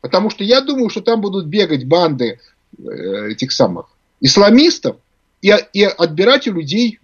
[0.00, 2.40] Потому что я думаю, что там будут бегать банды
[2.78, 3.90] э, этих самых
[4.22, 4.96] исламистов
[5.42, 6.98] и, и отбирать у людей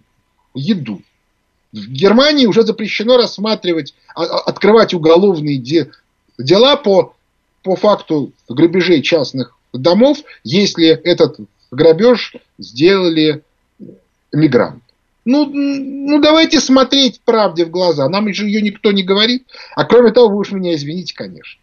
[0.53, 1.01] еду.
[1.71, 5.57] В Германии уже запрещено рассматривать, а, а, открывать уголовные
[6.37, 7.15] дела по,
[7.63, 11.39] по факту грабежей частных домов, если этот
[11.71, 13.43] грабеж сделали
[14.31, 14.81] мигранты.
[15.25, 18.07] Ну, ну, давайте смотреть правде в глаза.
[18.09, 19.45] Нам же ее никто не говорит.
[19.75, 21.61] А кроме того, вы уж меня извините, конечно.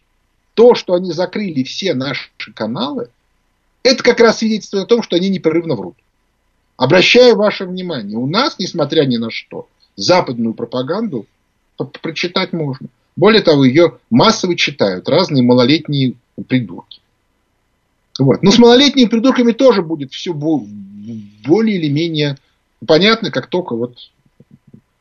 [0.55, 3.09] То, что они закрыли все наши каналы,
[3.83, 5.95] это как раз свидетельствует о том, что они непрерывно врут.
[6.81, 11.27] Обращаю ваше внимание, у нас, несмотря ни на что, западную пропаганду
[12.01, 12.87] прочитать можно.
[13.15, 16.15] Более того, ее массово читают разные малолетние
[16.47, 16.99] придурки.
[18.17, 18.41] Вот.
[18.41, 22.39] Но с малолетними придурками тоже будет все более или менее
[22.87, 24.09] понятно, как только вот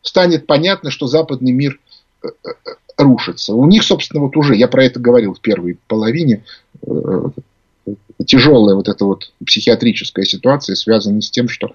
[0.02, 1.80] станет понятно, что западный мир
[2.22, 2.50] э, э,
[2.98, 3.54] рушится.
[3.54, 6.44] У них, собственно, вот уже, я про это говорил в первой половине,
[6.82, 7.22] э,
[8.26, 11.74] тяжелая вот эта вот психиатрическая ситуация связана с тем, что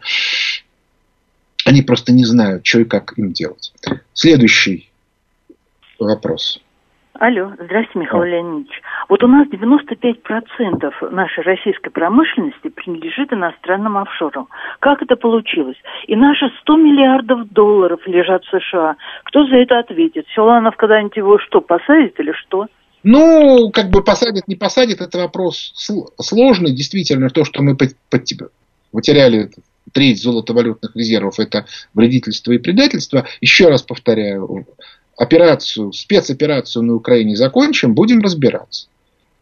[1.65, 3.74] они просто не знают, что и как им делать.
[4.13, 4.89] Следующий
[6.00, 6.62] вопрос.
[7.18, 8.28] Алло, здравствуйте, Михаил а.
[8.28, 8.82] Леонидович.
[9.08, 14.50] Вот у нас 95% нашей российской промышленности принадлежит иностранным офшорам.
[14.80, 15.78] Как это получилось?
[16.08, 18.98] И наши 100 миллиардов долларов лежат в США.
[19.24, 20.26] Кто за это ответит?
[20.36, 22.68] Силанов когда-нибудь его что, посадит или что?
[23.08, 25.74] Ну, как бы посадят, не посадят, это вопрос
[26.20, 26.72] сложный.
[26.72, 27.78] Действительно, то, что мы
[28.89, 29.52] потеряли
[29.91, 33.28] треть золотовалютных резервов, это вредительство и предательство.
[33.41, 34.65] Еще раз повторяю,
[35.18, 38.88] операцию, спецоперацию на Украине закончим, будем разбираться.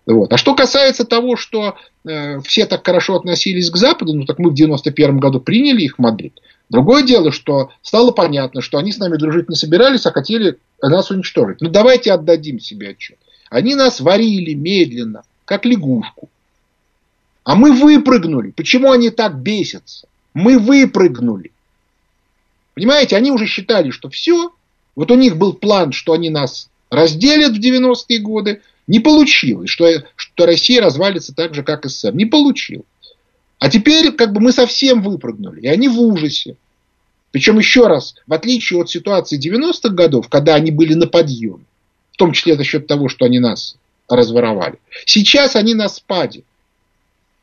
[0.05, 0.33] Вот.
[0.33, 4.49] А что касается того, что э, все так хорошо относились к Западу, ну так мы
[4.49, 6.37] в 91 году приняли их в Мадрид.
[6.69, 11.11] Другое дело, что стало понятно, что они с нами дружить не собирались, а хотели нас
[11.11, 11.61] уничтожить.
[11.61, 13.17] Ну давайте отдадим себе отчет.
[13.53, 16.27] Они нас варили медленно, как лягушку.
[17.43, 18.49] А мы выпрыгнули.
[18.49, 20.07] Почему они так бесятся?
[20.33, 21.51] Мы выпрыгнули.
[22.73, 24.51] Понимаете, они уже считали, что все.
[24.95, 28.61] Вот у них был план, что они нас разделят в 90-е годы.
[28.87, 32.15] Не получилось, что, что Россия развалится так же, как СССР.
[32.15, 32.87] Не получилось.
[33.59, 35.61] А теперь как бы мы совсем выпрыгнули.
[35.61, 36.55] И они в ужасе.
[37.29, 41.65] Причем еще раз, в отличие от ситуации 90-х годов, когда они были на подъеме,
[42.13, 43.75] в том числе за счет того, что они нас
[44.09, 44.79] разворовали.
[45.05, 46.43] Сейчас они на спаде.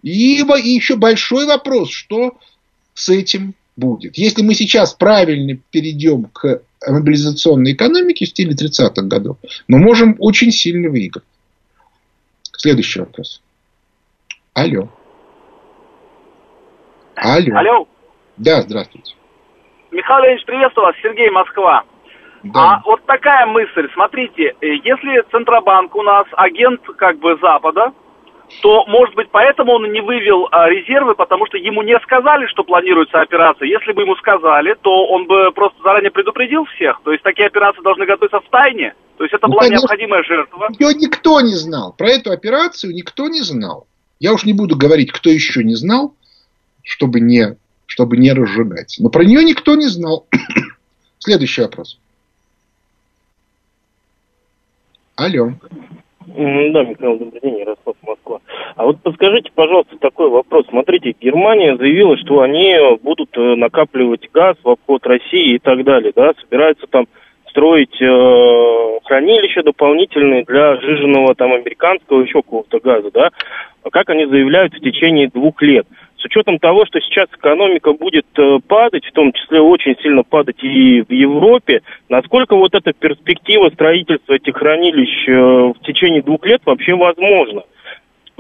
[0.02, 2.38] И, и еще большой вопрос, что
[2.94, 4.16] с этим будет.
[4.16, 9.37] Если мы сейчас правильно перейдем к мобилизационной экономике в стиле 30-х годов,
[9.68, 11.24] мы можем очень сильно выиграть.
[12.56, 13.42] Следующий вопрос.
[14.54, 14.88] Алло.
[17.16, 17.56] Алло.
[17.56, 17.88] Алло.
[18.37, 19.14] Да, здравствуйте.
[19.90, 20.96] Михаил Ильич, приветствую вас.
[21.02, 21.85] Сергей, Москва.
[22.42, 22.61] Да.
[22.61, 27.92] А вот такая мысль, смотрите, э, если Центробанк у нас агент как бы Запада,
[28.62, 32.64] то, может быть, поэтому он не вывел а, резервы, потому что ему не сказали, что
[32.64, 33.68] планируется операция.
[33.68, 37.00] Если бы ему сказали, то он бы просто заранее предупредил всех.
[37.05, 38.94] То есть такие операции должны готовиться в тайне.
[39.18, 40.68] То есть это ну, была конечно, необходимая жертва.
[40.79, 41.94] Ее никто не знал.
[41.96, 43.87] Про эту операцию никто не знал.
[44.18, 46.14] Я уж не буду говорить, кто еще не знал,
[46.83, 48.96] чтобы не, чтобы не разжигать.
[48.98, 50.26] Но про нее никто не знал.
[51.18, 51.98] Следующий вопрос.
[55.20, 55.52] Алло.
[56.28, 58.38] Да, Михаил, добрый день, Ярослав, Москва.
[58.76, 60.64] А вот подскажите, пожалуйста, такой вопрос.
[60.70, 66.12] Смотрите, Германия заявила, что они будут э, накапливать газ в обход России и так далее,
[66.16, 67.06] да, собираются там
[67.50, 73.31] строить э, хранилища дополнительные для жиженного там американского еще какого-то газа, да,
[73.92, 75.87] как они заявляют в течение двух лет
[76.21, 80.62] с учетом того, что сейчас экономика будет э, падать, в том числе очень сильно падать
[80.62, 86.60] и в Европе, насколько вот эта перспектива строительства этих хранилищ э, в течение двух лет
[86.64, 87.62] вообще возможна?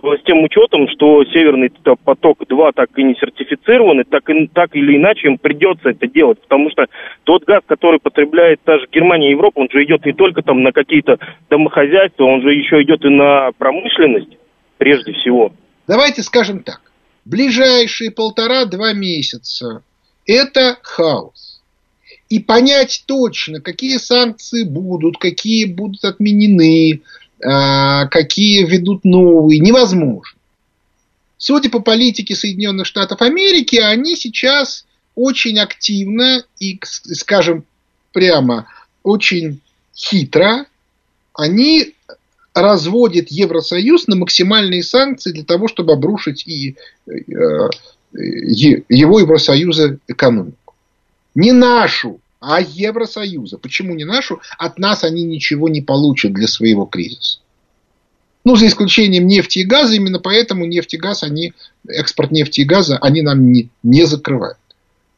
[0.02, 1.70] С тем учетом, что Северный
[2.04, 6.40] поток-2 так и не сертифицирован, и так, и, так или иначе им придется это делать,
[6.40, 6.86] потому что
[7.24, 10.62] тот газ, который потребляет та же Германия и Европа, он же идет не только там
[10.62, 11.18] на какие-то
[11.50, 14.38] домохозяйства, он же еще идет и на промышленность,
[14.78, 15.52] прежде всего.
[15.86, 16.89] Давайте скажем так
[17.30, 19.82] ближайшие полтора-два месяца
[20.26, 21.60] это хаос.
[22.28, 27.02] И понять точно, какие санкции будут, какие будут отменены,
[27.42, 30.38] а, какие ведут новые, невозможно.
[31.38, 37.64] Судя по политике Соединенных Штатов Америки, они сейчас очень активно и, скажем
[38.12, 38.66] прямо,
[39.02, 39.60] очень
[39.96, 40.66] хитро,
[41.34, 41.94] они
[42.54, 46.76] разводят Евросоюз на максимальные санкции для того, чтобы обрушить и
[47.06, 47.68] э,
[48.12, 50.74] его Евросоюза экономику.
[51.34, 53.58] Не нашу, а Евросоюза.
[53.58, 54.40] Почему не нашу?
[54.58, 57.38] От нас они ничего не получат для своего кризиса.
[58.44, 61.52] Ну, за исключением нефти и газа, именно поэтому нефть и газ, они,
[61.86, 64.56] экспорт нефти и газа, они нам не, не закрывают.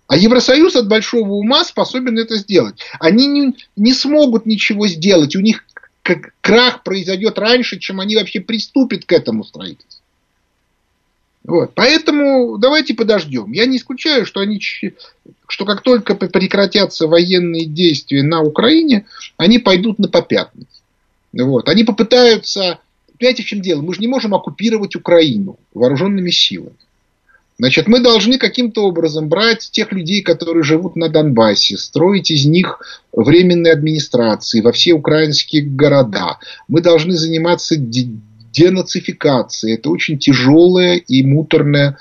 [0.09, 2.81] А Евросоюз от большого ума способен это сделать.
[2.99, 5.37] Они не, не смогут ничего сделать.
[5.37, 5.65] У них
[6.03, 10.03] крах произойдет раньше, чем они вообще приступят к этому строительству.
[11.45, 11.73] Вот.
[11.75, 13.53] Поэтому давайте подождем.
[13.53, 19.99] Я не исключаю, что, они, что как только прекратятся военные действия на Украине, они пойдут
[19.99, 20.83] на попятность.
[21.33, 21.69] Вот.
[21.69, 22.79] Они попытаются...
[23.19, 23.83] Понимаете, в чем дело?
[23.83, 26.77] Мы же не можем оккупировать Украину вооруженными силами.
[27.59, 32.81] Значит, мы должны каким-то образом брать тех людей, которые живут на Донбассе, строить из них
[33.13, 36.39] временные администрации во все украинские города.
[36.67, 39.75] Мы должны заниматься денацификацией.
[39.75, 41.99] Это очень тяжелая и муторная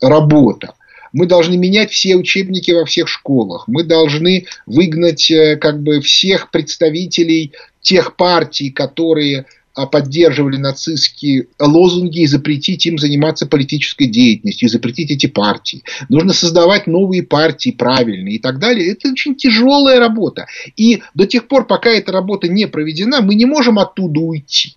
[0.00, 0.74] работа.
[1.12, 3.64] Мы должны менять все учебники во всех школах.
[3.66, 9.46] Мы должны выгнать э, как бы всех представителей тех партий, которые
[9.86, 15.82] поддерживали нацистские лозунги и запретить им заниматься политической деятельностью, запретить эти партии.
[16.08, 18.92] Нужно создавать новые партии правильные и так далее.
[18.92, 20.46] Это очень тяжелая работа.
[20.76, 24.74] И до тех пор, пока эта работа не проведена, мы не можем оттуда уйти.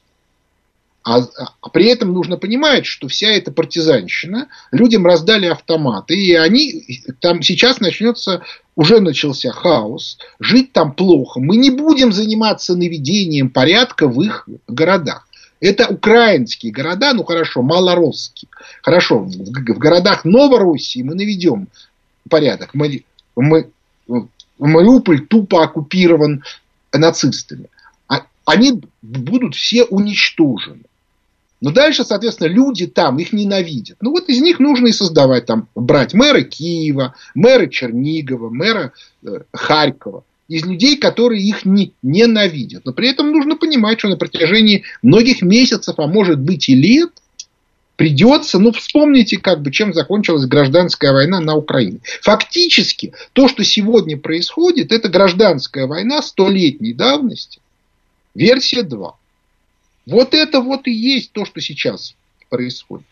[1.04, 1.22] А,
[1.62, 7.42] а при этом нужно понимать, что вся эта партизанщина, людям раздали автоматы, и они, там
[7.42, 8.44] сейчас начнется,
[8.82, 11.40] уже начался хаос, жить там плохо.
[11.40, 15.28] Мы не будем заниматься наведением порядка в их городах.
[15.60, 18.50] Это украинские города, ну хорошо, малоросские.
[18.82, 21.68] Хорошо, в, в городах Новороссии мы наведем
[22.28, 22.72] порядок.
[22.74, 23.04] Мы,
[23.36, 23.70] мы,
[24.58, 26.44] Мариуполь тупо оккупирован
[26.92, 27.68] нацистами.
[28.08, 30.86] А, они будут все уничтожены.
[31.62, 33.98] Но дальше, соответственно, люди там их ненавидят.
[34.02, 38.94] Ну вот из них нужно и создавать там, брать мэра Киева, мэра Чернигова, мэра
[39.24, 40.24] э, Харькова.
[40.48, 42.84] Из людей, которые их не, ненавидят.
[42.84, 47.12] Но при этом нужно понимать, что на протяжении многих месяцев, а может быть и лет,
[47.96, 52.00] придется, ну вспомните, как бы, чем закончилась гражданская война на Украине.
[52.24, 57.62] Фактически, то, что сегодня происходит, это гражданская война столетней давности,
[58.34, 59.16] версия 2.
[60.06, 62.16] Вот это вот и есть то, что сейчас
[62.50, 63.06] происходит.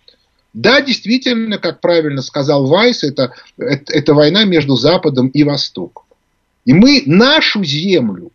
[0.53, 6.05] Да, действительно, как правильно сказал Вайс, это, это, это война между Западом и Востоком.
[6.65, 8.31] И мы нашу землю,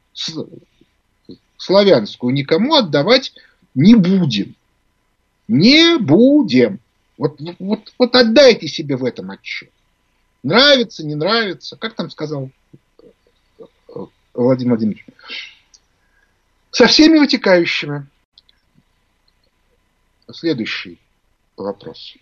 [1.57, 3.33] славянскую, никому отдавать
[3.75, 4.55] не будем.
[5.49, 6.79] Не будем.
[7.19, 9.71] Вот, вот, вот отдайте себе в этом отчет.
[10.43, 11.77] Нравится, не нравится.
[11.77, 12.51] Как там сказал
[14.35, 15.07] Владимир Владимирович?
[16.71, 18.07] Со всеми вытекающими
[20.35, 20.99] следующий
[21.57, 22.17] вопрос.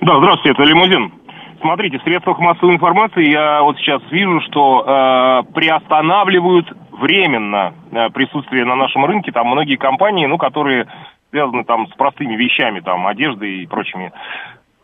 [0.00, 1.12] Да, здравствуйте, это Лимузин.
[1.60, 8.64] Смотрите, в средствах массовой информации я вот сейчас вижу, что э, приостанавливают временно э, присутствие
[8.64, 10.86] на нашем рынке там многие компании, ну, которые
[11.30, 14.12] связаны там с простыми вещами, там, одеждой и прочими.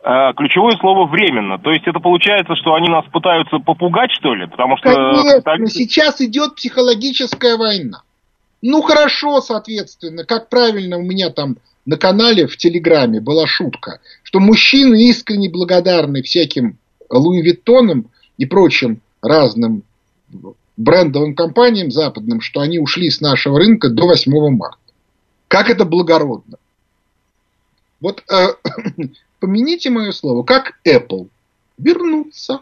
[0.02, 1.58] Э, ключевое слово временно.
[1.58, 4.46] То есть это получается, что они нас пытаются попугать, что ли?
[4.46, 4.90] Потому что...
[5.44, 8.02] Конечно, сейчас идет психологическая война.
[8.66, 14.40] Ну, хорошо, соответственно, как правильно у меня там на канале в Телеграме была шутка, что
[14.40, 16.78] мужчины искренне благодарны всяким
[17.10, 19.82] Луи Виттонам и прочим разным
[20.78, 24.78] брендовым компаниям западным, что они ушли с нашего рынка до 8 марта.
[25.48, 26.56] Как это благородно.
[28.00, 28.46] Вот э,
[29.40, 31.28] помяните мое слово, как Apple
[31.76, 32.60] вернуться.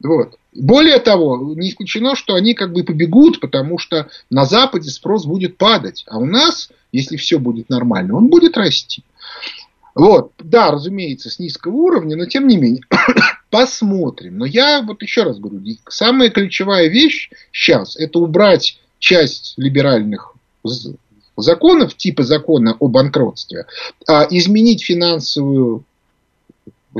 [0.00, 0.38] Вот.
[0.54, 5.56] Более того, не исключено, что они как бы побегут, потому что на Западе спрос будет
[5.56, 9.02] падать, а у нас, если все будет нормально, он будет расти.
[9.94, 12.82] Вот, да, разумеется, с низкого уровня, но тем не менее,
[13.50, 14.38] посмотрим.
[14.38, 20.34] Но я вот еще раз говорю, самая ключевая вещь сейчас это убрать часть либеральных
[21.36, 23.66] законов, типа закона о банкротстве,
[24.06, 25.84] а изменить финансовую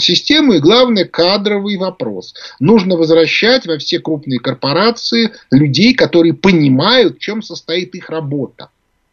[0.01, 2.34] системы и, главное, кадровый вопрос.
[2.61, 8.70] Нужно возвращать во все крупные корпорации людей, которые понимают, в чем состоит их работа.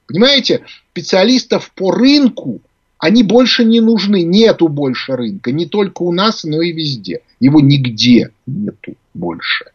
[0.07, 2.61] Понимаете, специалистов по рынку
[3.01, 7.21] они больше не нужны, нету больше рынка, не только у нас, но и везде.
[7.39, 9.65] Его нигде нету больше.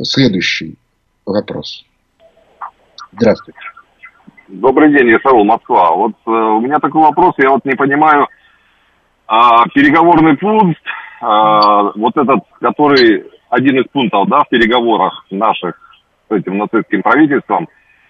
[0.00, 0.76] Следующий
[1.26, 1.84] вопрос.
[3.12, 3.58] Здравствуйте.
[4.48, 5.94] Добрый день, я Саул, Москва.
[5.94, 8.28] Вот э, у меня такой вопрос, я вот не понимаю,
[9.26, 10.80] а, переговорный пункт,
[11.20, 15.76] а, вот этот, который один из пунктов, да, в переговорах наших
[16.28, 17.68] с этим нацистским правительством,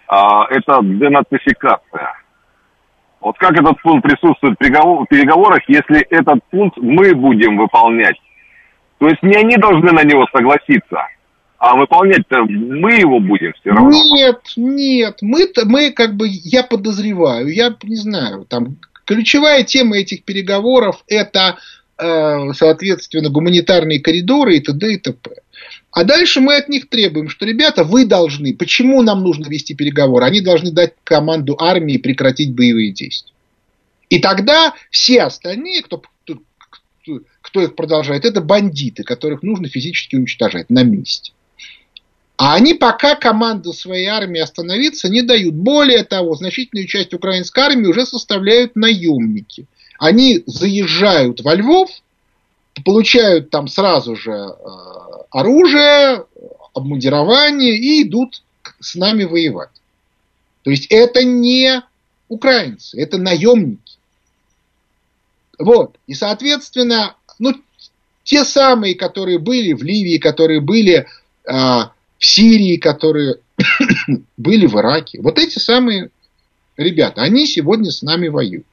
[0.09, 2.13] а, это денацификация.
[3.21, 8.17] Вот как этот пункт присутствует в переговорах, если этот пункт мы будем выполнять?
[8.99, 11.09] То есть не они должны на него согласиться,
[11.59, 13.91] а выполнять-то мы его будем все равно.
[13.91, 20.25] Нет, нет, мы, мы как бы, я подозреваю, я не знаю, там ключевая тема этих
[20.25, 21.59] переговоров это,
[21.97, 24.93] э, соответственно, гуманитарные коридоры и т.д.
[24.93, 25.31] и т.п.
[25.93, 30.27] А дальше мы от них требуем, что, ребята, вы должны, почему нам нужно вести переговоры?
[30.27, 33.33] Они должны дать команду армии прекратить боевые действия.
[34.11, 36.41] И тогда все остальные, кто, кто,
[37.41, 41.33] кто их продолжает, это бандиты, которых нужно физически уничтожать на месте.
[42.37, 45.55] А они пока команду своей армии остановиться не дают.
[45.55, 49.67] Более того, значительную часть украинской армии уже составляют наемники.
[49.99, 51.91] Они заезжают во Львов,
[52.85, 54.55] получают там сразу же э,
[55.31, 56.27] оружие,
[56.75, 58.43] обмундирование и идут
[58.81, 59.71] с нами воевать.
[60.63, 61.83] То есть это не
[62.29, 63.95] украинцы, это наемники.
[65.59, 65.97] Вот.
[66.07, 67.55] И, соответственно, ну,
[68.25, 71.07] те самые, которые были в Ливии, которые были
[71.47, 71.96] в
[72.27, 73.37] Сирии, которые
[74.37, 76.11] были в Ираке, вот эти самые
[76.77, 78.67] ребята, они сегодня с нами воюют.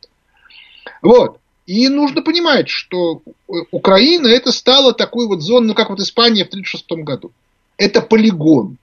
[1.02, 1.40] Вот.
[1.66, 3.22] И нужно понимать, что
[3.72, 7.32] Украина это стала такой вот зоной, ну как вот Испания в 1936 году.
[7.78, 8.78] Это полигон.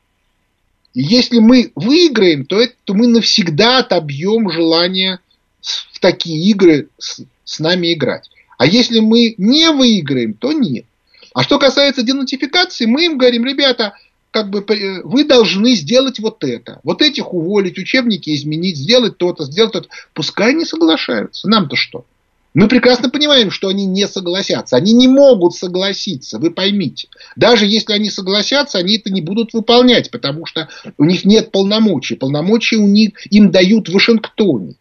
[0.94, 5.18] И если мы выиграем, то, это, то мы навсегда отобьем желание
[5.60, 8.30] в такие игры с, с нами играть.
[8.56, 10.86] А если мы не выиграем, то нет.
[11.34, 13.94] А что касается денотификации, мы им говорим, ребята,
[14.30, 14.64] как бы
[15.04, 16.80] вы должны сделать вот это.
[16.82, 19.88] Вот этих уволить, учебники изменить, сделать то-то, сделать то-то.
[20.14, 21.48] Пускай не соглашаются.
[21.48, 22.04] Нам-то что?
[22.52, 24.76] Мы прекрасно понимаем, что они не согласятся.
[24.76, 27.08] Они не могут согласиться, вы поймите.
[27.36, 30.68] Даже если они согласятся, они это не будут выполнять, потому что
[30.98, 32.16] у них нет полномочий.
[32.16, 34.74] Полномочия у них им дают в Вашингтоне.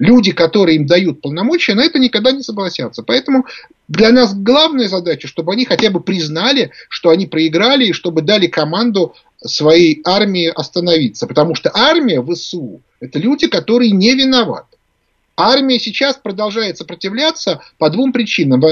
[0.00, 3.02] Люди, которые им дают полномочия, на это никогда не согласятся.
[3.02, 3.44] Поэтому
[3.86, 8.46] для нас главная задача, чтобы они хотя бы признали, что они проиграли, и чтобы дали
[8.46, 11.26] команду своей армии остановиться.
[11.26, 14.78] Потому что армия ВСУ– это люди, которые не виноваты.
[15.36, 18.62] Армия сейчас продолжает сопротивляться по двум причинам.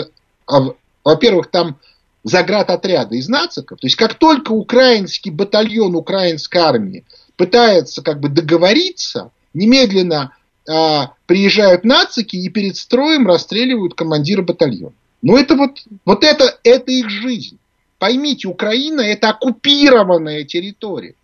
[0.47, 0.73] А,
[1.05, 1.77] во-первых, там
[2.25, 3.79] заградотряды из нациков.
[3.79, 7.05] То есть, как только украинский батальон украинской армии
[7.37, 10.33] пытается как бы договориться, немедленно
[10.69, 14.93] а, приезжают нацики и перед строем расстреливают командира батальона.
[15.23, 17.59] Но ну, это вот, вот это, это их жизнь.
[17.99, 21.15] Поймите, Украина это оккупированная территория.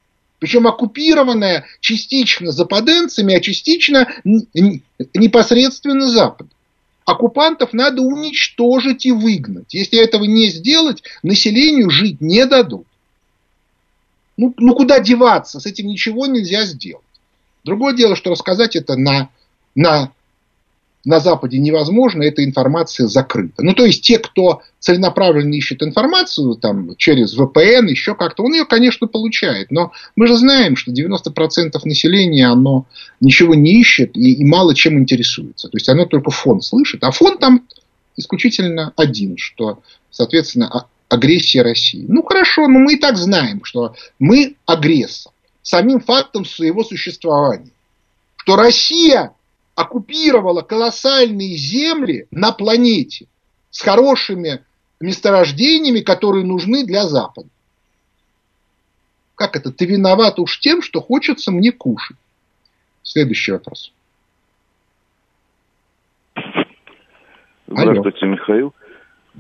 [0.41, 4.09] Причем оккупированная частично западенцами, а частично
[5.15, 6.49] непосредственно Запад.
[7.05, 9.75] Оккупантов надо уничтожить и выгнать.
[9.75, 12.87] Если этого не сделать, населению жить не дадут.
[14.37, 15.61] Ну, ну куда деваться?
[15.61, 17.05] С этим ничего нельзя сделать.
[17.63, 19.31] Другое дело, что рассказать это на,
[19.75, 20.13] на
[21.05, 23.63] на Западе невозможно, эта информация закрыта.
[23.63, 28.65] Ну, то есть, те, кто целенаправленно ищет информацию там, через VPN, еще как-то, он ее,
[28.65, 29.71] конечно, получает.
[29.71, 32.87] Но мы же знаем, что 90% населения, оно
[33.21, 35.69] ничего не ищет и, и мало чем интересуется.
[35.69, 37.05] То есть, оно только фон слышит.
[37.05, 37.67] А фон там
[38.17, 42.07] исключительно один, что, соответственно, агрессия России.
[42.09, 45.33] Ну, хорошо, но мы и так знаем, что мы агрессор.
[45.63, 47.71] Самим фактом своего существования.
[48.37, 49.33] Что Россия
[49.75, 53.27] оккупировала колоссальные земли на планете
[53.71, 54.65] с хорошими
[55.01, 57.49] месторождениями, которые нужны для Запада.
[59.35, 59.73] Как это?
[59.73, 62.17] Ты виноват уж тем, что хочется мне кушать.
[63.03, 63.93] Следующий вопрос.
[67.67, 68.33] Здравствуйте, Алло.
[68.33, 68.75] Михаил.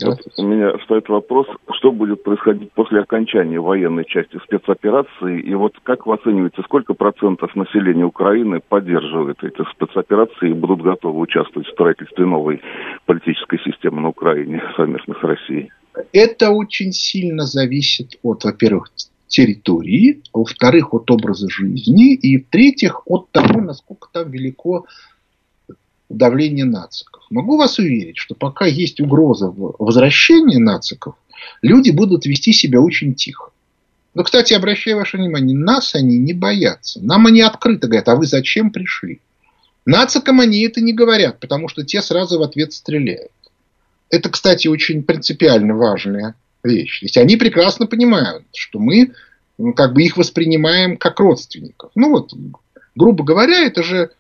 [0.03, 5.75] Вот у меня встает вопрос, что будет происходить после окончания военной части спецоперации, и вот
[5.85, 11.73] как вы оцениваете, сколько процентов населения Украины поддерживает эти спецоперации и будут готовы участвовать в
[11.73, 12.61] строительстве новой
[13.07, 15.71] политической системы на Украине совместно с Россией?
[16.13, 18.91] Это очень сильно зависит от, во-первых,
[19.29, 24.87] территории, во-вторых, от образа жизни, и в-третьих, от того, насколько там велико
[26.09, 27.23] давление нациков.
[27.31, 31.17] Могу вас уверить, что пока есть угроза возвращения нациков,
[31.63, 33.51] люди будут вести себя очень тихо.
[34.15, 37.01] Но, кстати, обращаю ваше внимание, нас они не боятся.
[37.03, 39.21] Нам они открыто говорят, а вы зачем пришли?
[39.87, 43.33] Нацикам они это не говорят, потому что те сразу в ответ стреляют.
[44.11, 47.01] Это, кстати, очень принципиально важная вещь.
[47.01, 49.13] То есть они прекрасно понимают, что мы
[49.59, 51.91] ну, как бы их воспринимаем как родственников.
[51.95, 52.33] Ну вот,
[52.95, 54.11] грубо говоря, это же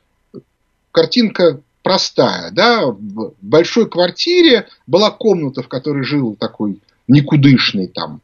[0.90, 2.50] картинка простая.
[2.50, 2.86] Да?
[2.86, 8.22] В большой квартире была комната, в которой жил такой никудышный там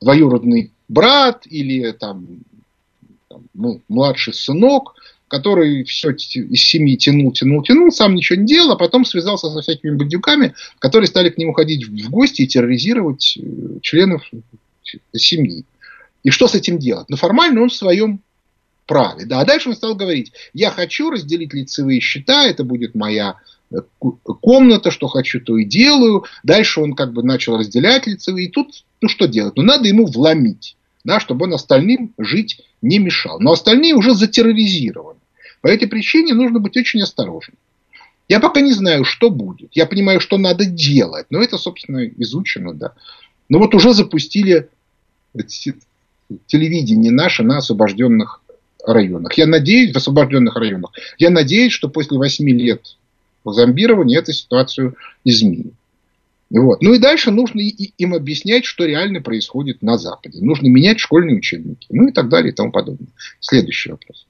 [0.00, 2.26] двоюродный брат или там,
[3.28, 4.94] там ну, младший сынок,
[5.28, 9.60] который все из семьи тянул, тянул, тянул, сам ничего не делал, а потом связался со
[9.60, 14.28] всякими бандюками, которые стали к нему ходить в гости и терроризировать э, членов
[15.14, 15.64] семьи.
[16.24, 17.08] И что с этим делать?
[17.10, 18.22] Ну, формально он в своем
[18.90, 19.24] праве.
[19.24, 19.40] Да.
[19.40, 23.36] А дальше он стал говорить, я хочу разделить лицевые счета, это будет моя
[23.70, 23.76] э,
[24.40, 26.24] комната, что хочу, то и делаю.
[26.42, 28.48] Дальше он как бы начал разделять лицевые.
[28.48, 29.54] И тут, ну что делать?
[29.56, 33.38] Ну надо ему вломить, да, чтобы он остальным жить не мешал.
[33.38, 35.20] Но остальные уже затерроризированы.
[35.60, 37.56] По этой причине нужно быть очень осторожным.
[38.28, 39.70] Я пока не знаю, что будет.
[39.72, 41.26] Я понимаю, что надо делать.
[41.30, 42.94] Но это, собственно, изучено, да.
[43.48, 44.68] Но вот уже запустили
[46.46, 48.39] телевидение наше на освобожденных
[48.86, 49.34] районах.
[49.34, 52.96] Я надеюсь, в освобожденных районах, я надеюсь, что после 8 лет
[53.44, 55.72] зомбирования эту ситуацию изменит.
[56.50, 56.82] Вот.
[56.82, 60.44] Ну и дальше нужно им объяснять, что реально происходит на Западе.
[60.44, 61.86] Нужно менять школьные учебники.
[61.90, 63.08] Ну и так далее и тому подобное.
[63.38, 64.26] Следующий вопрос.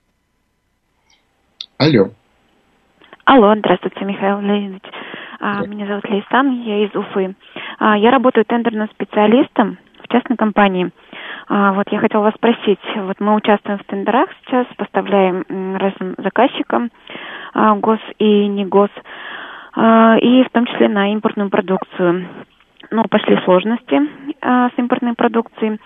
[1.78, 2.10] Алло.
[3.24, 4.82] Алло, здравствуйте, Михаил Леонидович.
[5.40, 7.34] А, меня зовут Лейсан, я из Уфы.
[7.78, 10.90] А, я работаю тендерным специалистом в частной компании.
[11.52, 15.44] А, вот я хотела вас спросить, вот мы участвуем в тендерах сейчас, поставляем
[15.76, 16.90] разным заказчикам,
[17.54, 18.90] гос и не гос,
[19.76, 22.28] и в том числе на импортную продукцию.
[22.92, 24.00] Ну, пошли сложности
[24.40, 25.80] с импортной продукцией.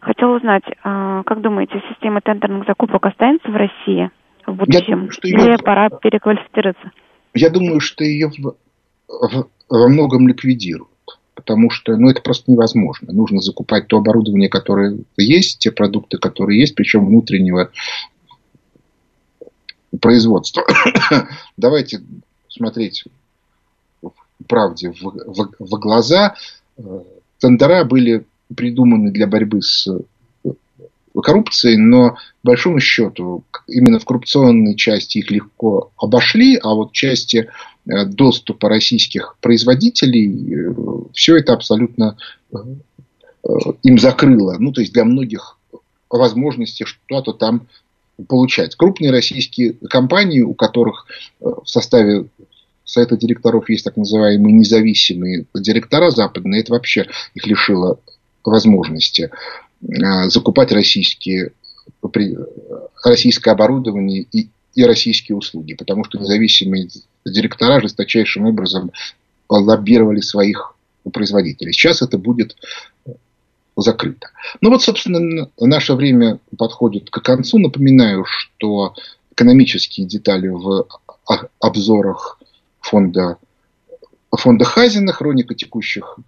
[0.00, 4.10] Хотела узнать, как думаете, система тендерных закупок останется в России?
[4.46, 4.94] в будущем?
[4.94, 5.38] думаю, что ее...
[5.38, 6.90] Или пора переквалифицироваться?
[7.34, 8.54] Я думаю, что ее в,
[9.08, 10.90] в, во многом ликвидируют.
[11.40, 13.12] Потому что ну, это просто невозможно.
[13.12, 17.70] Нужно закупать то оборудование, которое есть, те продукты, которые есть, причем внутреннего
[20.00, 20.64] производства.
[21.56, 22.02] Давайте
[22.48, 23.04] смотреть
[24.46, 26.34] правде в, в, в глаза.
[27.38, 29.88] Тендера были придуманы для борьбы с
[31.14, 37.48] коррупции, но, большому счету, именно в коррупционной части их легко обошли, а вот в части
[37.86, 40.74] э, доступа российских производителей э,
[41.12, 42.16] все это абсолютно
[42.52, 42.56] э,
[43.82, 44.56] им закрыло.
[44.58, 45.58] Ну, то есть для многих
[46.08, 47.66] возможности что-то там
[48.28, 48.76] получать.
[48.76, 51.06] Крупные российские компании, у которых
[51.40, 52.26] в составе
[52.84, 57.98] совета директоров есть так называемые независимые директора западные, это вообще их лишило
[58.44, 59.30] возможности.
[59.82, 61.52] Э, закупать российские,
[63.02, 66.88] российское оборудование и, и российские услуги, потому что независимые
[67.24, 68.92] директора жесточайшим образом
[69.48, 70.76] лоббировали своих
[71.12, 71.72] производителей.
[71.72, 72.56] Сейчас это будет
[73.74, 74.28] закрыто.
[74.60, 77.58] Ну вот, собственно, наше время подходит к концу.
[77.58, 78.94] Напоминаю, что
[79.32, 80.86] экономические детали в
[81.58, 82.38] обзорах
[82.80, 83.38] фонда,
[84.30, 86.18] фонда Хазина, хроника текущих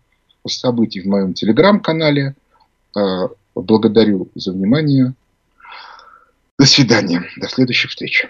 [0.46, 2.34] событий в моем телеграм-канале.
[3.54, 5.14] Благодарю за внимание.
[6.58, 7.24] До свидания.
[7.36, 8.26] До следующих встреч.